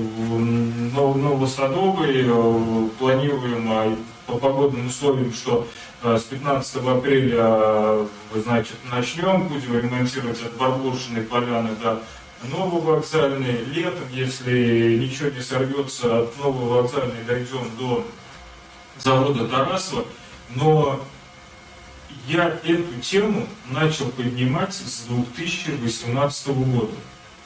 [0.94, 3.96] Новосадовой, э, планируем э,
[4.26, 5.66] по погодным условиям, что
[6.02, 8.06] э, с 15 апреля, э,
[8.44, 12.02] значит, начнем, будем ремонтировать от Барбушиной поляны до
[12.44, 18.04] Нововокзальный летом, если ничего не сорвется, от Нововокзальной дойдем до
[18.98, 20.04] завода Тарасова.
[20.54, 21.00] Но
[22.26, 26.94] я эту тему начал поднимать с 2018 года.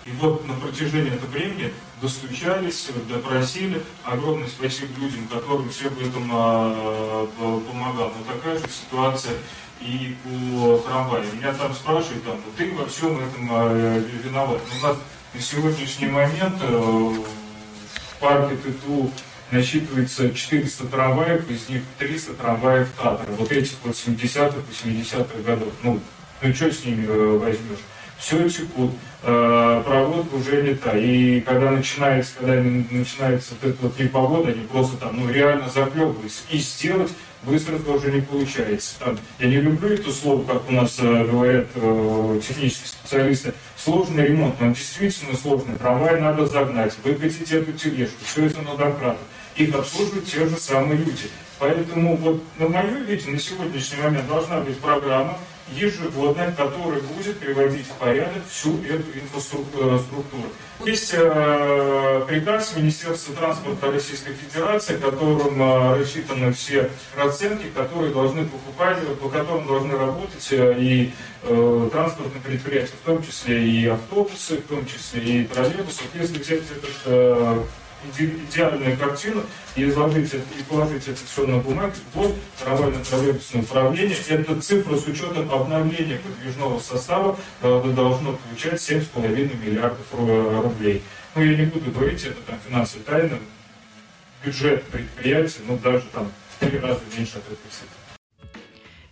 [0.07, 3.83] И вот на протяжении этого времени достучались, допросили.
[4.05, 8.13] Огромное спасибо людям, которым все в этом а, помогал.
[8.17, 9.35] Но такая же ситуация
[9.81, 11.25] и по трамваю.
[11.35, 14.61] Меня там спрашивают, там, ну, ты во всем этом э, виноват.
[14.73, 14.99] Но у нас
[15.35, 19.11] на сегодняшний момент э, в парке ТТУ
[19.51, 23.31] насчитывается 400 трамваев, из них 300 трамваев Татра.
[23.33, 25.73] Вот этих вот 70-х, 80-х годов.
[25.83, 26.01] Ну,
[26.43, 27.85] ну что с ними э, возьмешь?
[28.19, 30.97] Все текут, э, проводка уже не та.
[30.97, 36.43] И когда начинается, когда начинается вот эта вот непогода, они просто там, ну, реально заклевываются.
[36.51, 37.13] И сделать
[37.47, 38.97] быстро тоже не получается.
[38.99, 44.27] Там, я не люблю это слово, как у нас э, говорят э, технические специалисты, сложный
[44.27, 45.77] ремонт, он действительно сложный.
[45.77, 49.21] Трамвай надо загнать, выкатить эту тележку, все это на домкратах.
[49.57, 51.31] Их обслуживают те же самые люди.
[51.59, 55.39] Поэтому вот на мою видение на сегодняшний момент должна быть программа,
[55.73, 60.45] ежегодная, которая будет приводить в порядок всю эту инфраструктуру.
[60.85, 68.99] Есть э, приказ Министерства транспорта Российской Федерации, которым э, рассчитаны все расценки, которые должны покупать,
[69.21, 74.69] по которым должны работать э, и э, транспортные предприятия, в том числе и автобусы, в
[74.69, 76.03] том числе и троллейбусы.
[76.15, 77.63] Если взять этот э,
[78.19, 84.97] идеальную картину и изложить и положить это все на бумаге, вот трамвайно-троллейбусное управление, эта цифра
[84.97, 87.39] с учетом обновления подвижного состава.
[87.63, 91.03] Э, должно получать 7,5 миллиардов рублей.
[91.35, 93.39] Ну, я не буду говорить, это там финансовая тайна,
[94.45, 97.96] бюджет предприятия, ну, даже там в три раза меньше от этой цифры.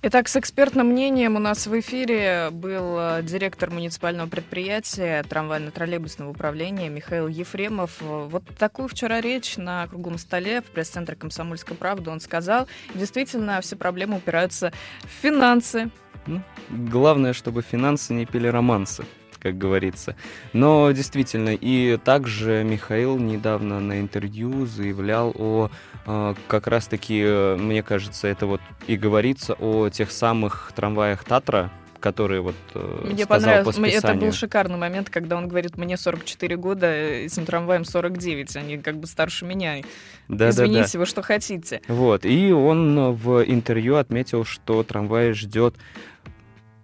[0.06, 6.90] Итак, с экспертным мнением у нас в эфире был э, директор муниципального предприятия трамвайно-троллейбусного управления
[6.90, 8.02] Михаил Ефремов.
[8.02, 12.68] Вот такую вчера речь на круглом столе в пресс-центре «Комсомольской правды» он сказал.
[12.94, 15.88] Действительно, все проблемы упираются в финансы.
[16.26, 19.06] Ну, главное, чтобы финансы не пили романсы
[19.44, 20.16] как говорится.
[20.54, 25.70] Но действительно, и также Михаил недавно на интервью заявлял о
[26.06, 31.70] э, как раз-таки, э, мне кажется, это вот и говорится о тех самых трамваях Татра,
[32.00, 36.86] которые вот э, Мне понравилось, это был шикарный момент, когда он говорит, мне 44 года,
[36.90, 39.82] этим трамваем 49, они как бы старше меня.
[40.28, 40.98] Да, Извините, да, да.
[41.00, 41.82] вы что хотите.
[41.88, 45.74] Вот, и он в интервью отметил, что трамвай ждет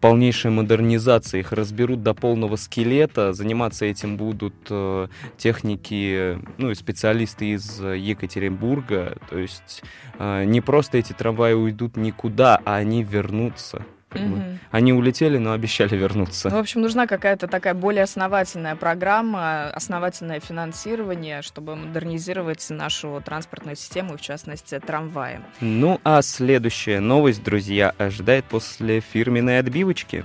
[0.01, 1.41] полнейшая модернизация.
[1.41, 3.33] Их разберут до полного скелета.
[3.33, 9.19] Заниматься этим будут э, техники, ну и специалисты из Екатеринбурга.
[9.29, 9.83] То есть
[10.19, 13.85] э, не просто эти трамваи уйдут никуда, а они вернутся.
[14.15, 14.43] Угу.
[14.71, 16.51] Они улетели, но обещали вернуться.
[16.51, 24.17] В общем, нужна какая-то такая более основательная программа, основательное финансирование, чтобы модернизировать нашу транспортную систему,
[24.17, 25.41] в частности, трамваи.
[25.61, 30.25] Ну, а следующая новость, друзья, ожидает после фирменной отбивочки.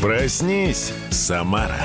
[0.00, 1.78] Проснись, Самара.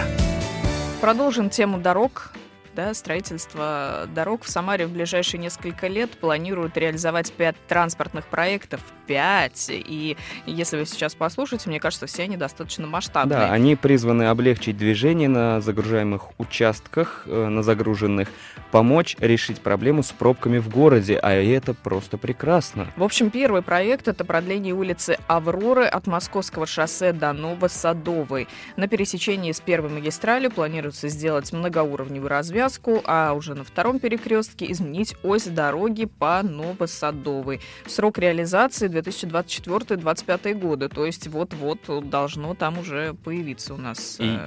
[1.02, 2.32] Продолжим тему дорог
[2.78, 8.82] да, строительство дорог в Самаре в ближайшие несколько лет планируют реализовать пять транспортных проектов.
[9.08, 9.68] Пять.
[9.70, 13.40] И если вы сейчас послушаете, мне кажется, все они достаточно масштабные.
[13.40, 18.28] Да, они призваны облегчить движение на загружаемых участках, э, на загруженных,
[18.70, 22.88] помочь решить проблему с пробками в городе, а это просто прекрасно.
[22.96, 28.48] В общем, первый проект— это продление улицы Авроры от Московского шоссе до Новосадовой.
[28.76, 34.72] На пересечении с первой магистралью планируется сделать многоуровневый развязку развязку, а уже на втором перекрестке
[34.72, 37.62] изменить ось дороги по Новосадовой.
[37.86, 44.18] Срок реализации 2024-2025 годы, то есть вот-вот должно там уже появиться у нас...
[44.20, 44.38] И...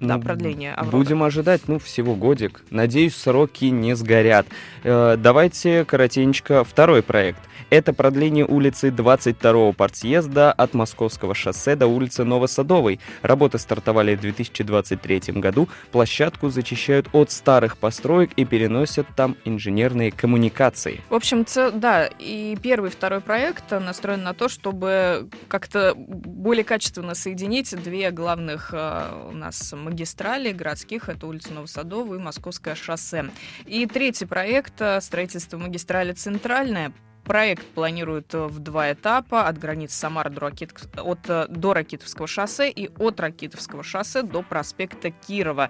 [0.00, 1.04] Э, да, ну, продление Авроры.
[1.04, 2.62] Будем ожидать, ну, всего годик.
[2.70, 4.46] Надеюсь, сроки не сгорят.
[4.84, 7.40] Э, давайте коротенько второй проект.
[7.70, 12.98] Это продление улицы 22-го партсъезда от Московского шоссе до улицы Новосадовой.
[13.20, 15.68] Работы стартовали в 2023 году.
[15.92, 21.02] Площадку зачищают от старых построек и переносят там инженерные коммуникации.
[21.10, 27.70] В общем, да, и первый второй проект настроен на то, чтобы как-то более качественно соединить
[27.82, 31.08] две главных э, у нас магистрали городских.
[31.08, 33.30] Это улица Новосадовая и Московское шоссе.
[33.66, 36.92] И третий проект э, строительство магистрали Центральная
[37.28, 40.72] Проект планируют э, в два этапа от границ Самары до, Ракит...
[40.96, 45.68] от, э, до Ракитовского шоссе и от Ракитовского шоссе до проспекта Кирова.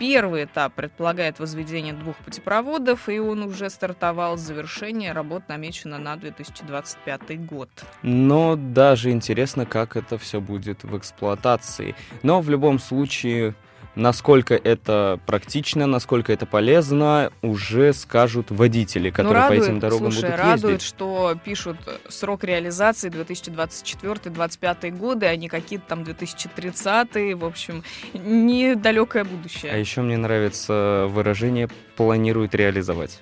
[0.00, 4.38] Первый этап предполагает возведение двух путепроводов, и он уже стартовал.
[4.38, 7.68] Завершение работ намечено на 2025 год.
[8.02, 11.94] Но даже интересно, как это все будет в эксплуатации.
[12.22, 13.54] Но в любом случае
[13.96, 19.78] Насколько это практично, насколько это полезно, уже скажут водители, ну, которые ну, радует, по этим
[19.80, 20.62] дорогам слушай, будут ездить.
[20.62, 21.76] радует, что пишут
[22.08, 27.34] срок реализации 2024-2025 годы, а не какие-то там 2030-е.
[27.34, 27.82] В общем,
[28.14, 29.72] недалекое будущее.
[29.72, 33.20] А еще мне нравится выражение «планирует реализовать».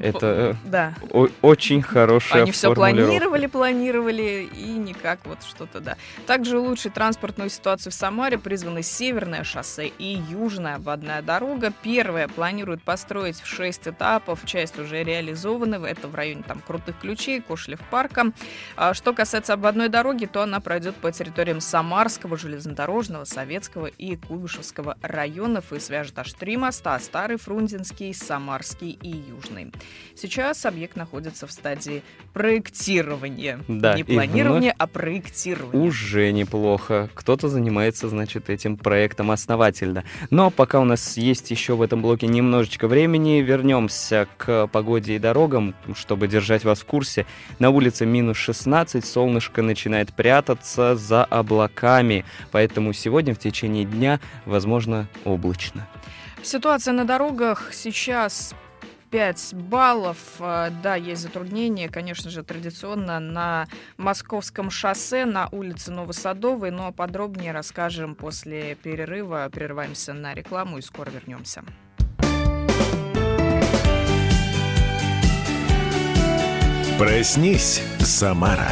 [0.00, 0.94] Это э, да.
[1.42, 5.96] Очень хорошая Они все планировали, планировали, и никак вот что-то, да.
[6.26, 11.72] Также улучшить транспортную ситуацию в Самаре призваны Северное шоссе и Южная обводная дорога.
[11.82, 17.40] Первая планируют построить в 6 этапов, часть уже реализована, это в районе там Крутых Ключей,
[17.40, 18.32] Кошлев парка.
[18.76, 24.96] А что касается обводной дороги, то она пройдет по территориям Самарского, Железнодорожного, Советского и Куйбышевского
[25.02, 29.72] районов и свяжет аж три моста– Старый, Фрунзенский, Самарский и Южный.
[30.14, 33.60] Сейчас объект находится в стадии проектирования.
[33.68, 35.86] Да, Не планирования, а проектирования.
[35.86, 37.08] Уже неплохо.
[37.14, 40.04] Кто-то занимается, значит, этим проектом основательно.
[40.30, 45.18] Но пока у нас есть еще в этом блоке немножечко времени, вернемся к погоде и
[45.18, 47.26] дорогам, чтобы держать вас в курсе.
[47.58, 55.08] На улице минус 16, солнышко начинает прятаться за облаками, поэтому сегодня в течение дня, возможно,
[55.24, 55.88] облачно.
[56.42, 58.54] Ситуация на дорогах сейчас
[59.10, 60.18] 5 баллов.
[60.38, 67.52] Э, да, есть затруднения, конечно же, традиционно на Московском шоссе, на улице Новосадовой, но подробнее
[67.52, 69.48] расскажем после перерыва.
[69.52, 71.62] Прерываемся на рекламу и скоро вернемся.
[76.98, 78.68] Проснись, Самара.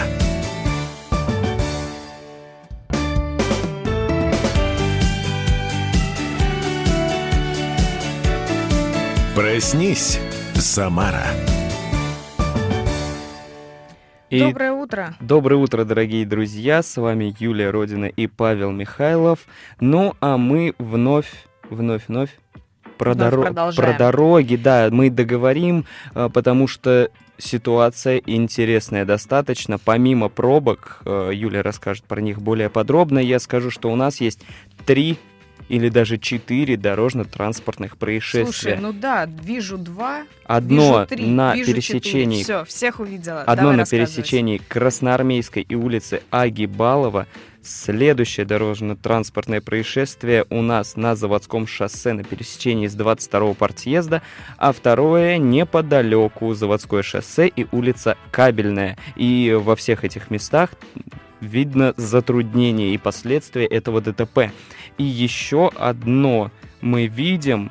[9.34, 10.18] Проснись,
[10.60, 11.24] Самара.
[14.28, 15.14] И Доброе утро.
[15.20, 16.82] Доброе утро, дорогие друзья.
[16.82, 19.46] С вами Юлия Родина и Павел Михайлов.
[19.80, 22.30] Ну, а мы вновь, вновь, вновь
[22.98, 23.52] про, доро...
[23.52, 29.78] про дороги, да, мы договорим, а, потому что ситуация интересная достаточно.
[29.78, 34.44] Помимо пробок, а, Юля расскажет про них более подробно, я скажу, что у нас есть
[34.84, 35.18] три
[35.68, 38.44] или даже четыре дорожно-транспортных происшествия.
[38.44, 42.42] Слушай, ну да, вижу два, Одно вижу три, на вижу пересечении...
[42.42, 43.42] Все, всех увидела.
[43.42, 47.26] Одно Давай на пересечении Красноармейской и улицы Аги Балова
[47.68, 54.22] Следующее дорожно-транспортное происшествие у нас на заводском шоссе на пересечении с 22-го партъезда,
[54.56, 58.96] а второе неподалеку заводское шоссе и улица Кабельная.
[59.16, 60.70] И во всех этих местах
[61.40, 64.52] видно затруднение и последствия этого ДТП.
[64.96, 67.70] И еще одно мы видим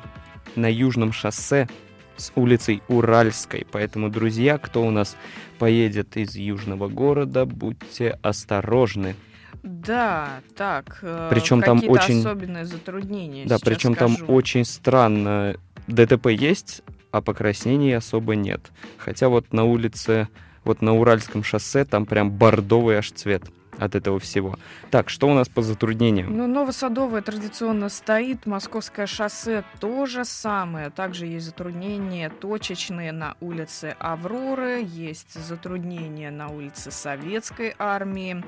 [0.56, 1.68] на южном шоссе
[2.16, 3.66] с улицей Уральской.
[3.70, 5.16] Поэтому, друзья, кто у нас
[5.58, 9.14] поедет из южного города, будьте осторожны.
[9.62, 10.98] Да, так.
[11.02, 13.46] Э, причем там очень особенные затруднения.
[13.46, 14.16] Да, причем скажу.
[14.16, 15.56] там очень странно.
[15.86, 18.60] ДТП есть, а покраснений особо нет.
[18.98, 20.28] Хотя вот на улице,
[20.64, 23.44] вот на Уральском шоссе там прям бордовый аж цвет
[23.78, 24.56] от этого всего.
[24.90, 26.36] Так, что у нас по затруднениям?
[26.36, 30.90] Ну, Новосадовое традиционно стоит, Московское шоссе то же самое.
[30.90, 38.42] Также есть затруднения точечные на улице Авроры, есть затруднения на улице Советской армии.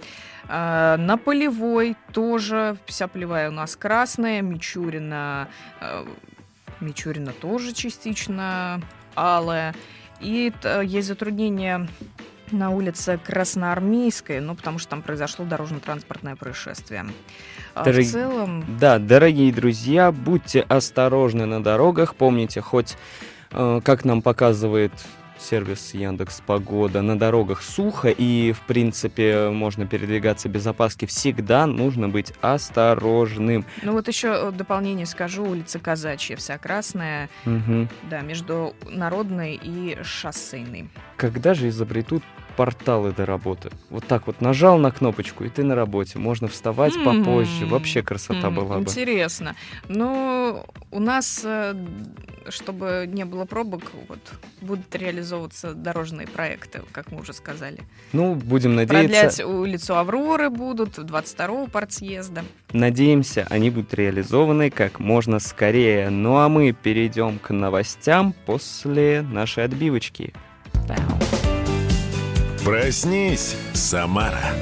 [0.48, 5.48] Э, на Полевой тоже, вся Полевая у нас красная, Мичурина,
[5.80, 6.04] э,
[6.80, 8.80] Мичурина тоже частично
[9.14, 9.74] алая.
[10.20, 10.52] И
[10.84, 11.88] есть затруднения
[12.52, 17.06] на улице Красноармейской, ну, потому что там произошло дорожно-транспортное происшествие.
[17.74, 18.04] А Дорог...
[18.04, 18.64] В целом...
[18.78, 22.96] Да, дорогие друзья, будьте осторожны на дорогах, помните, хоть,
[23.52, 24.92] э, как нам показывает
[25.40, 27.02] сервис Яндекс Погода.
[27.02, 31.06] На дорогах сухо и, в принципе, можно передвигаться без опаски.
[31.06, 33.64] Всегда нужно быть осторожным.
[33.82, 35.44] Ну вот еще э, дополнение скажу.
[35.44, 37.28] Улица Казачья вся красная.
[37.46, 37.88] Угу.
[38.10, 40.88] Да, между Народной и Шоссейной.
[41.16, 42.22] Когда же изобретут
[42.56, 43.70] порталы до работы.
[43.90, 46.18] Вот так вот нажал на кнопочку, и ты на работе.
[46.18, 47.24] Можно вставать mm-hmm.
[47.24, 47.66] попозже.
[47.66, 48.54] Вообще красота mm-hmm.
[48.54, 48.82] была бы.
[48.82, 49.54] Интересно.
[49.88, 51.74] Ну, у нас, э,
[52.48, 54.20] чтобы не было пробок, вот,
[54.60, 57.80] будут реализовываться дорожные проекты, как мы уже сказали.
[58.12, 59.42] Ну, будем надеяться.
[59.42, 62.44] Продлять улицу Авроры будут 22-го партсъезда.
[62.72, 66.10] Надеемся, они будут реализованы как можно скорее.
[66.10, 70.32] Ну а мы перейдем к новостям после нашей отбивочки.
[70.86, 71.29] Down.
[72.70, 74.54] Проснись, Самара.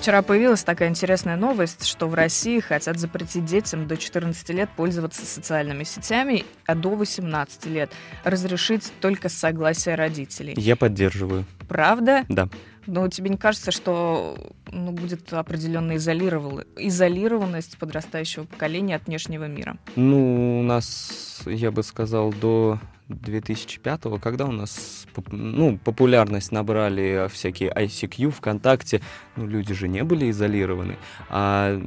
[0.00, 5.26] Вчера появилась такая интересная новость, что в России хотят запретить детям до 14 лет пользоваться
[5.26, 7.92] социальными сетями, а до 18 лет
[8.24, 10.54] разрешить только с согласия родителей.
[10.56, 11.44] Я поддерживаю.
[11.68, 12.24] Правда?
[12.30, 12.48] Да.
[12.86, 19.76] Но тебе не кажется, что ну, будет определенная изолированность подрастающего поколения от внешнего мира?
[19.96, 22.80] Ну, у нас, я бы сказал, до
[23.20, 29.00] 2005 когда у нас ну, популярность набрали всякие ICQ, ВКонтакте,
[29.36, 30.96] ну, люди же не были изолированы.
[31.28, 31.80] А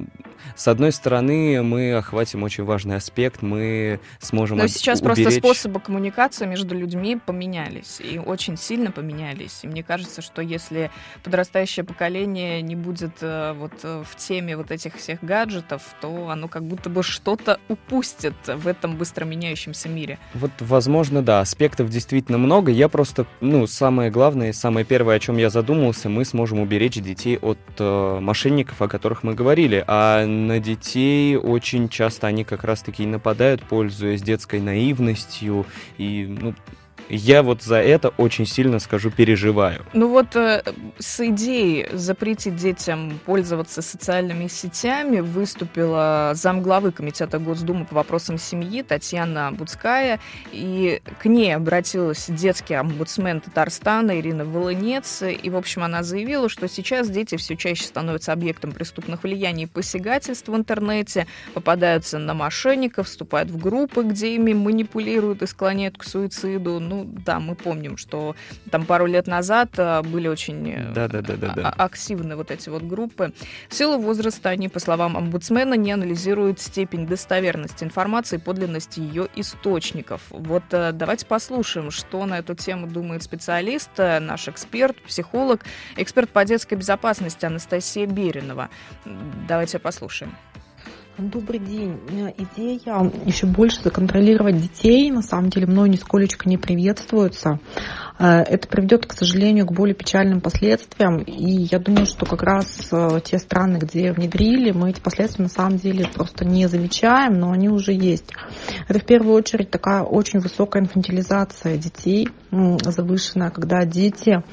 [0.55, 5.23] с одной стороны, мы охватим очень важный аспект, мы сможем Но сейчас уберечь...
[5.23, 9.59] просто способы коммуникации между людьми поменялись, и очень сильно поменялись.
[9.63, 10.91] И мне кажется, что если
[11.23, 16.47] подрастающее поколение не будет э, вот э, в теме вот этих всех гаджетов, то оно
[16.47, 20.19] как будто бы что-то упустит в этом быстро меняющемся мире.
[20.33, 22.71] Вот, возможно, да, аспектов действительно много.
[22.71, 27.37] Я просто, ну, самое главное, самое первое, о чем я задумался, мы сможем уберечь детей
[27.37, 29.83] от э, мошенников, о которых мы говорили.
[29.87, 35.65] А на детей очень часто они как раз-таки нападают, пользуясь детской наивностью
[35.97, 36.53] и, ну,
[37.09, 39.85] я вот за это очень сильно, скажу, переживаю.
[39.93, 40.63] Ну вот э,
[40.97, 49.51] с идеей запретить детям пользоваться социальными сетями выступила замглавы Комитета Госдумы по вопросам семьи Татьяна
[49.51, 50.19] Буцкая.
[50.51, 55.21] И к ней обратилась детский омбудсмен Татарстана Ирина Волынец.
[55.21, 59.67] И, в общем, она заявила, что сейчас дети все чаще становятся объектом преступных влияний и
[59.67, 66.03] посягательств в интернете, попадаются на мошенников, вступают в группы, где ими манипулируют и склоняют к
[66.03, 66.79] суициду.
[66.79, 68.35] Ну, ну да, мы помним, что
[68.71, 71.69] там пару лет назад э, были очень да, да, да, да, да.
[71.69, 73.33] активны вот эти вот группы.
[73.69, 80.21] В силу возраста они, по словам омбудсмена, не анализируют степень достоверности информации, подлинности ее источников.
[80.29, 85.65] Вот э, давайте послушаем, что на эту тему думает специалист, э, наш эксперт, психолог,
[85.97, 88.69] эксперт по детской безопасности Анастасия Беринова.
[89.47, 90.33] Давайте послушаем.
[91.17, 91.97] Добрый день.
[92.37, 92.77] Идея
[93.23, 97.61] еще больше законтролировать детей, на самом деле, мной нисколечко не приветствуется.
[98.19, 101.19] Э, это приведет, к сожалению, к более печальным последствиям.
[101.19, 105.49] И я думаю, что как раз э, те страны, где внедрили, мы эти последствия на
[105.49, 108.33] самом деле просто не замечаем, но они уже есть.
[108.89, 114.43] Это в первую очередь такая очень высокая инфантилизация детей, завышенная, когда дети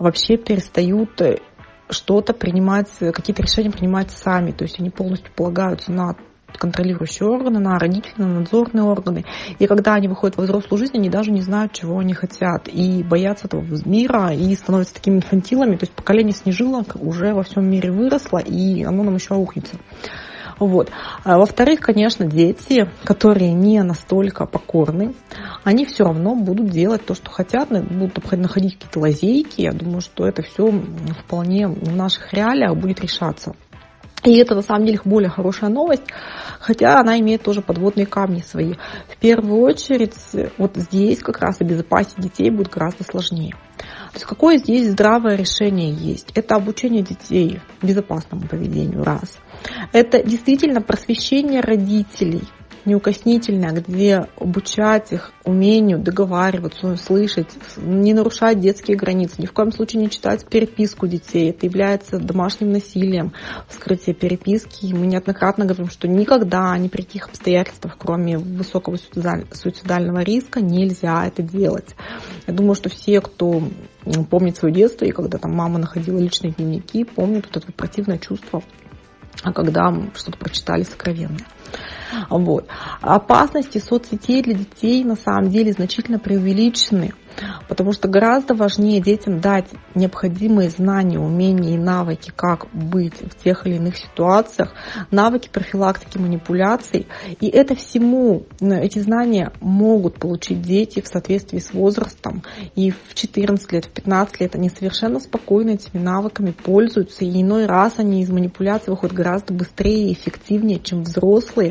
[0.00, 1.20] вообще перестают
[1.88, 4.52] что-то принимать, какие-то решения принимать сами.
[4.52, 6.16] То есть они полностью полагаются на
[6.58, 9.24] контролирующие органы, на родительные, на надзорные органы.
[9.58, 12.68] И когда они выходят в взрослую жизнь, они даже не знают, чего они хотят.
[12.68, 15.76] И боятся этого мира, и становятся такими инфантилами.
[15.76, 19.76] То есть поколение снежилок уже во всем мире выросло, и оно нам еще аукнется.
[20.58, 20.90] Вот.
[21.22, 25.14] А во-вторых, конечно, дети, которые не настолько покорны,
[25.64, 29.60] они все равно будут делать то, что хотят, будут находить какие-то лазейки.
[29.60, 30.72] Я думаю, что это все
[31.24, 33.54] вполне в наших реалиях будет решаться.
[34.24, 36.02] И это на самом деле более хорошая новость,
[36.58, 38.74] хотя она имеет тоже подводные камни свои.
[39.08, 40.14] В первую очередь,
[40.58, 43.54] вот здесь как раз обезопасить детей будет гораздо сложнее.
[43.76, 46.32] То есть какое здесь здравое решение есть?
[46.34, 49.38] Это обучение детей безопасному поведению, раз.
[49.92, 52.42] Это действительно просвещение родителей–
[52.86, 60.02] неукоснительная, где обучать их умению договариваться, слышать, не нарушать детские границы, ни в коем случае
[60.02, 61.50] не читать переписку детей.
[61.50, 63.32] Это является домашним насилием,
[63.68, 64.86] вскрытие переписки.
[64.86, 71.26] И мы неоднократно говорим, что никогда, ни при каких обстоятельствах, кроме высокого суицидального риска, нельзя
[71.26, 71.94] это делать.
[72.46, 73.62] Я думаю, что все, кто
[74.30, 78.62] помнит свое детство, и когда там мама находила личные дневники, помнят вот это противное чувство,
[79.42, 81.44] когда что-то прочитали сокровенное.
[82.30, 82.66] Вот.
[83.00, 87.12] Опасности соцсетей для детей на самом деле значительно преувеличены.
[87.68, 93.66] Потому что гораздо важнее детям дать необходимые знания, умения и навыки, как быть в тех
[93.66, 94.72] или иных ситуациях,
[95.10, 97.06] навыки профилактики манипуляций.
[97.40, 102.42] И это всему, эти знания могут получить дети в соответствии с возрастом.
[102.74, 107.24] И в 14 лет, в 15 лет они совершенно спокойно этими навыками пользуются.
[107.24, 111.65] И иной раз они из манипуляций выходят гораздо быстрее и эффективнее, чем взрослые,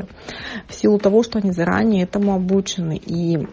[0.68, 2.98] в силу того, что они заранее этому обучены.
[2.98, 3.48] И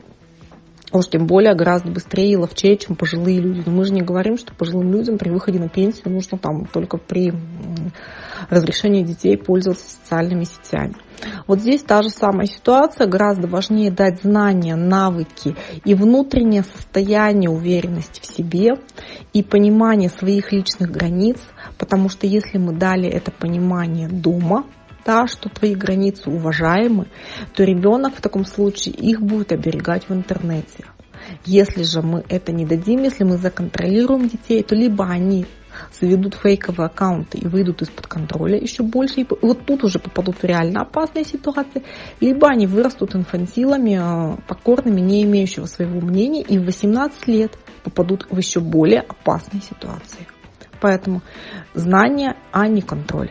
[0.93, 3.63] уж тем более гораздо быстрее и ловчее, чем пожилые люди.
[3.65, 6.99] Но мы же не говорим, что пожилым людям при выходе на пенсию нужно там только
[6.99, 7.33] при
[8.51, 10.95] разрешении детей пользоваться социальными сетями.
[11.47, 18.21] Вот здесь та же самая ситуация, гораздо важнее дать знания, навыки и внутреннее состояние уверенности
[18.21, 18.75] в себе
[19.33, 21.39] и понимание своих личных границ,
[21.79, 24.65] потому что если мы дали это понимание дома,
[25.05, 27.07] да, что твои границы уважаемы,
[27.55, 30.87] то ребенок в таком случае их будет оберегать в интернете.
[31.45, 35.47] Если же мы это не дадим, если мы законтролируем детей, то либо они
[36.01, 40.45] заведут фейковые аккаунты и выйдут из-под контроля еще больше, и вот тут уже попадут в
[40.45, 41.83] реально опасные ситуации,
[42.21, 48.27] либо они вырастут инфантилами, э, покорными, не имеющего своего мнения, и в 18 лет попадут
[48.31, 50.27] в еще более опасные ситуации.
[50.81, 51.23] Поэтому
[51.75, 53.31] знание, а не контроль.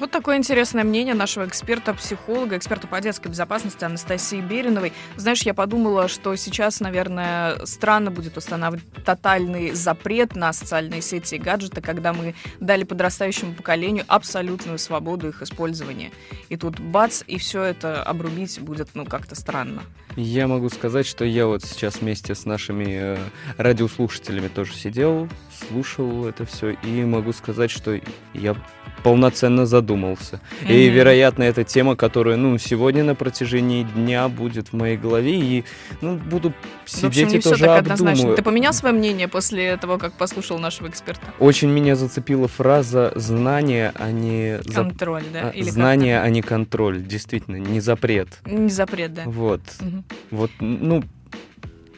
[0.00, 4.94] Вот такое интересное мнение нашего эксперта-психолога, эксперта по детской безопасности Анастасии Бериновой.
[5.16, 11.38] Знаешь, я подумала, что сейчас, наверное, странно будет устанавливать тотальный запрет на социальные сети и
[11.38, 16.12] гаджеты, когда мы дали подрастающему поколению абсолютную свободу их использования.
[16.48, 19.82] И тут бац, и все это обрубить будет, ну, как-то странно.
[20.16, 23.18] Я могу сказать, что я вот сейчас вместе с нашими э,
[23.58, 25.28] радиослушателями тоже сидел,
[25.68, 28.00] слушал это все, и могу сказать, что
[28.32, 28.56] я
[29.02, 30.40] полноценно задумался.
[30.62, 30.72] Mm-hmm.
[30.72, 35.64] И, вероятно, это тема, которая, ну, сегодня на протяжении дня будет в моей голове, и,
[36.00, 36.52] ну, буду
[36.86, 37.94] сидеть общем, и тоже так обдумываю.
[37.94, 38.36] Однозначно.
[38.36, 41.22] Ты поменял свое мнение после того, как послушал нашего эксперта?
[41.38, 45.48] Очень меня зацепила фраза «знание, а не...» Контроль, да?
[45.48, 47.02] А, Или знание, а не контроль.
[47.02, 48.28] Действительно, не запрет.
[48.44, 49.22] Не запрет, да.
[49.26, 49.60] Вот.
[49.80, 50.04] Угу.
[50.30, 51.02] Вот, ну,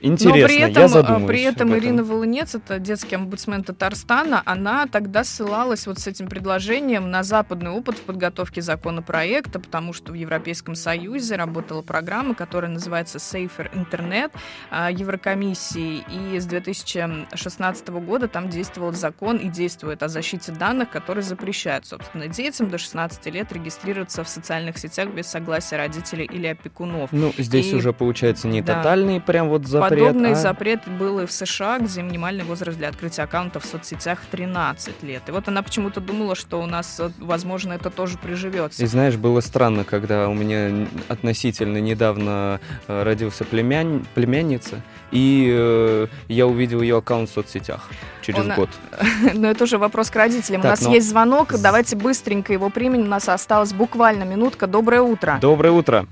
[0.02, 4.86] Интересно, Но при этом, я задумаюсь при этом Ирина Волынец, это детский омбудсмен Татарстана, она
[4.86, 10.14] тогда ссылалась вот с этим предложением на западный опыт в подготовке законопроекта, потому что в
[10.14, 14.32] Европейском Союзе работала программа, которая называется Safer Internet
[14.70, 21.22] а, Еврокомиссии, и с 2016 года там действовал закон и действует о защите данных, который
[21.22, 27.12] запрещает, собственно, детям до 16 лет регистрироваться в социальных сетях без согласия родителей или опекунов.
[27.12, 30.34] Ну, здесь и, уже получается не да, тотальный прям вот запрет, Подобный а?
[30.34, 35.22] запрет был и в США, где минимальный возраст для открытия аккаунтов в соцсетях 13 лет.
[35.28, 38.82] И вот она почему-то думала, что у нас, э, возможно, это тоже приживется.
[38.82, 46.06] И знаешь, было странно, когда у меня относительно недавно э, родился племянь, племянница, и э,
[46.28, 47.88] я увидел ее аккаунт в соцсетях
[48.22, 48.54] через Он...
[48.54, 48.70] год.
[49.34, 50.62] Но это уже вопрос к родителям.
[50.62, 50.94] Так, у нас но...
[50.94, 53.02] есть звонок, давайте быстренько его примем.
[53.02, 54.66] У нас осталось буквально минутка.
[54.66, 55.38] Доброе утро.
[55.40, 56.06] Доброе утро.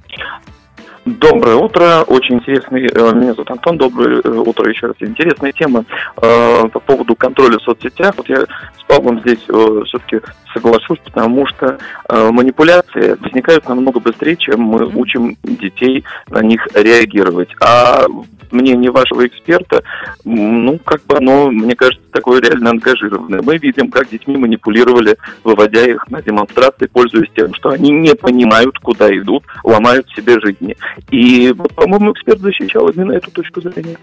[1.19, 4.97] Доброе утро, очень интересный, э, меня зовут Антон, доброе э, утро еще раз.
[5.01, 5.85] Интересная тема
[6.23, 8.15] э, по поводу контроля в соцсетях.
[8.17, 10.21] Вот я с Павлом здесь все-таки
[10.55, 17.51] соглашусь, потому что манипуляции возникают намного быстрее, чем мы учим детей на них реагировать.
[17.61, 18.07] А
[18.51, 19.83] мнение вашего эксперта,
[20.25, 23.43] ну, как бы оно, мне кажется, такое реально ангажированное.
[23.43, 28.79] Мы видим, как детьми манипулировали, выводя их на демонстрации, пользуясь тем, что они не понимают,
[28.79, 30.77] куда идут, ломают себе жизни.
[31.11, 33.97] И, по-моему, эксперт защищал именно эту точку зрения.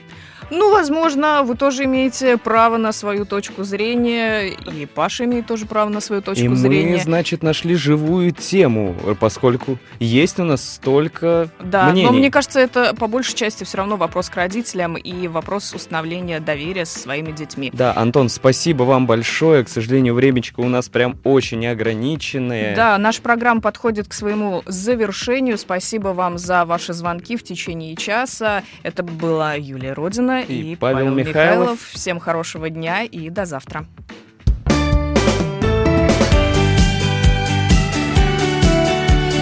[0.49, 5.89] Ну, возможно, вы тоже имеете право на свою точку зрения, и Паша имеет тоже право
[5.89, 6.93] на свою точку и зрения.
[6.93, 12.05] мы, значит, нашли живую тему, поскольку есть у нас столько Да, мнений.
[12.07, 16.39] но мне кажется, это по большей части все равно вопрос к родителям и вопрос установления
[16.39, 17.69] доверия со своими детьми.
[17.73, 19.63] Да, Антон, спасибо вам большое.
[19.65, 22.75] К сожалению, времечко у нас прям очень ограниченное.
[22.75, 25.57] Да, наша программа подходит к своему завершению.
[25.57, 28.63] Спасибо вам за ваши звонки в течение часа.
[28.83, 31.35] Это была Юлия Родина и, и Павел, Павел Михайлов.
[31.35, 31.79] Михайлов.
[31.93, 33.85] Всем хорошего дня и до завтра.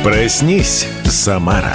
[0.03, 1.73] Проснись, Самара.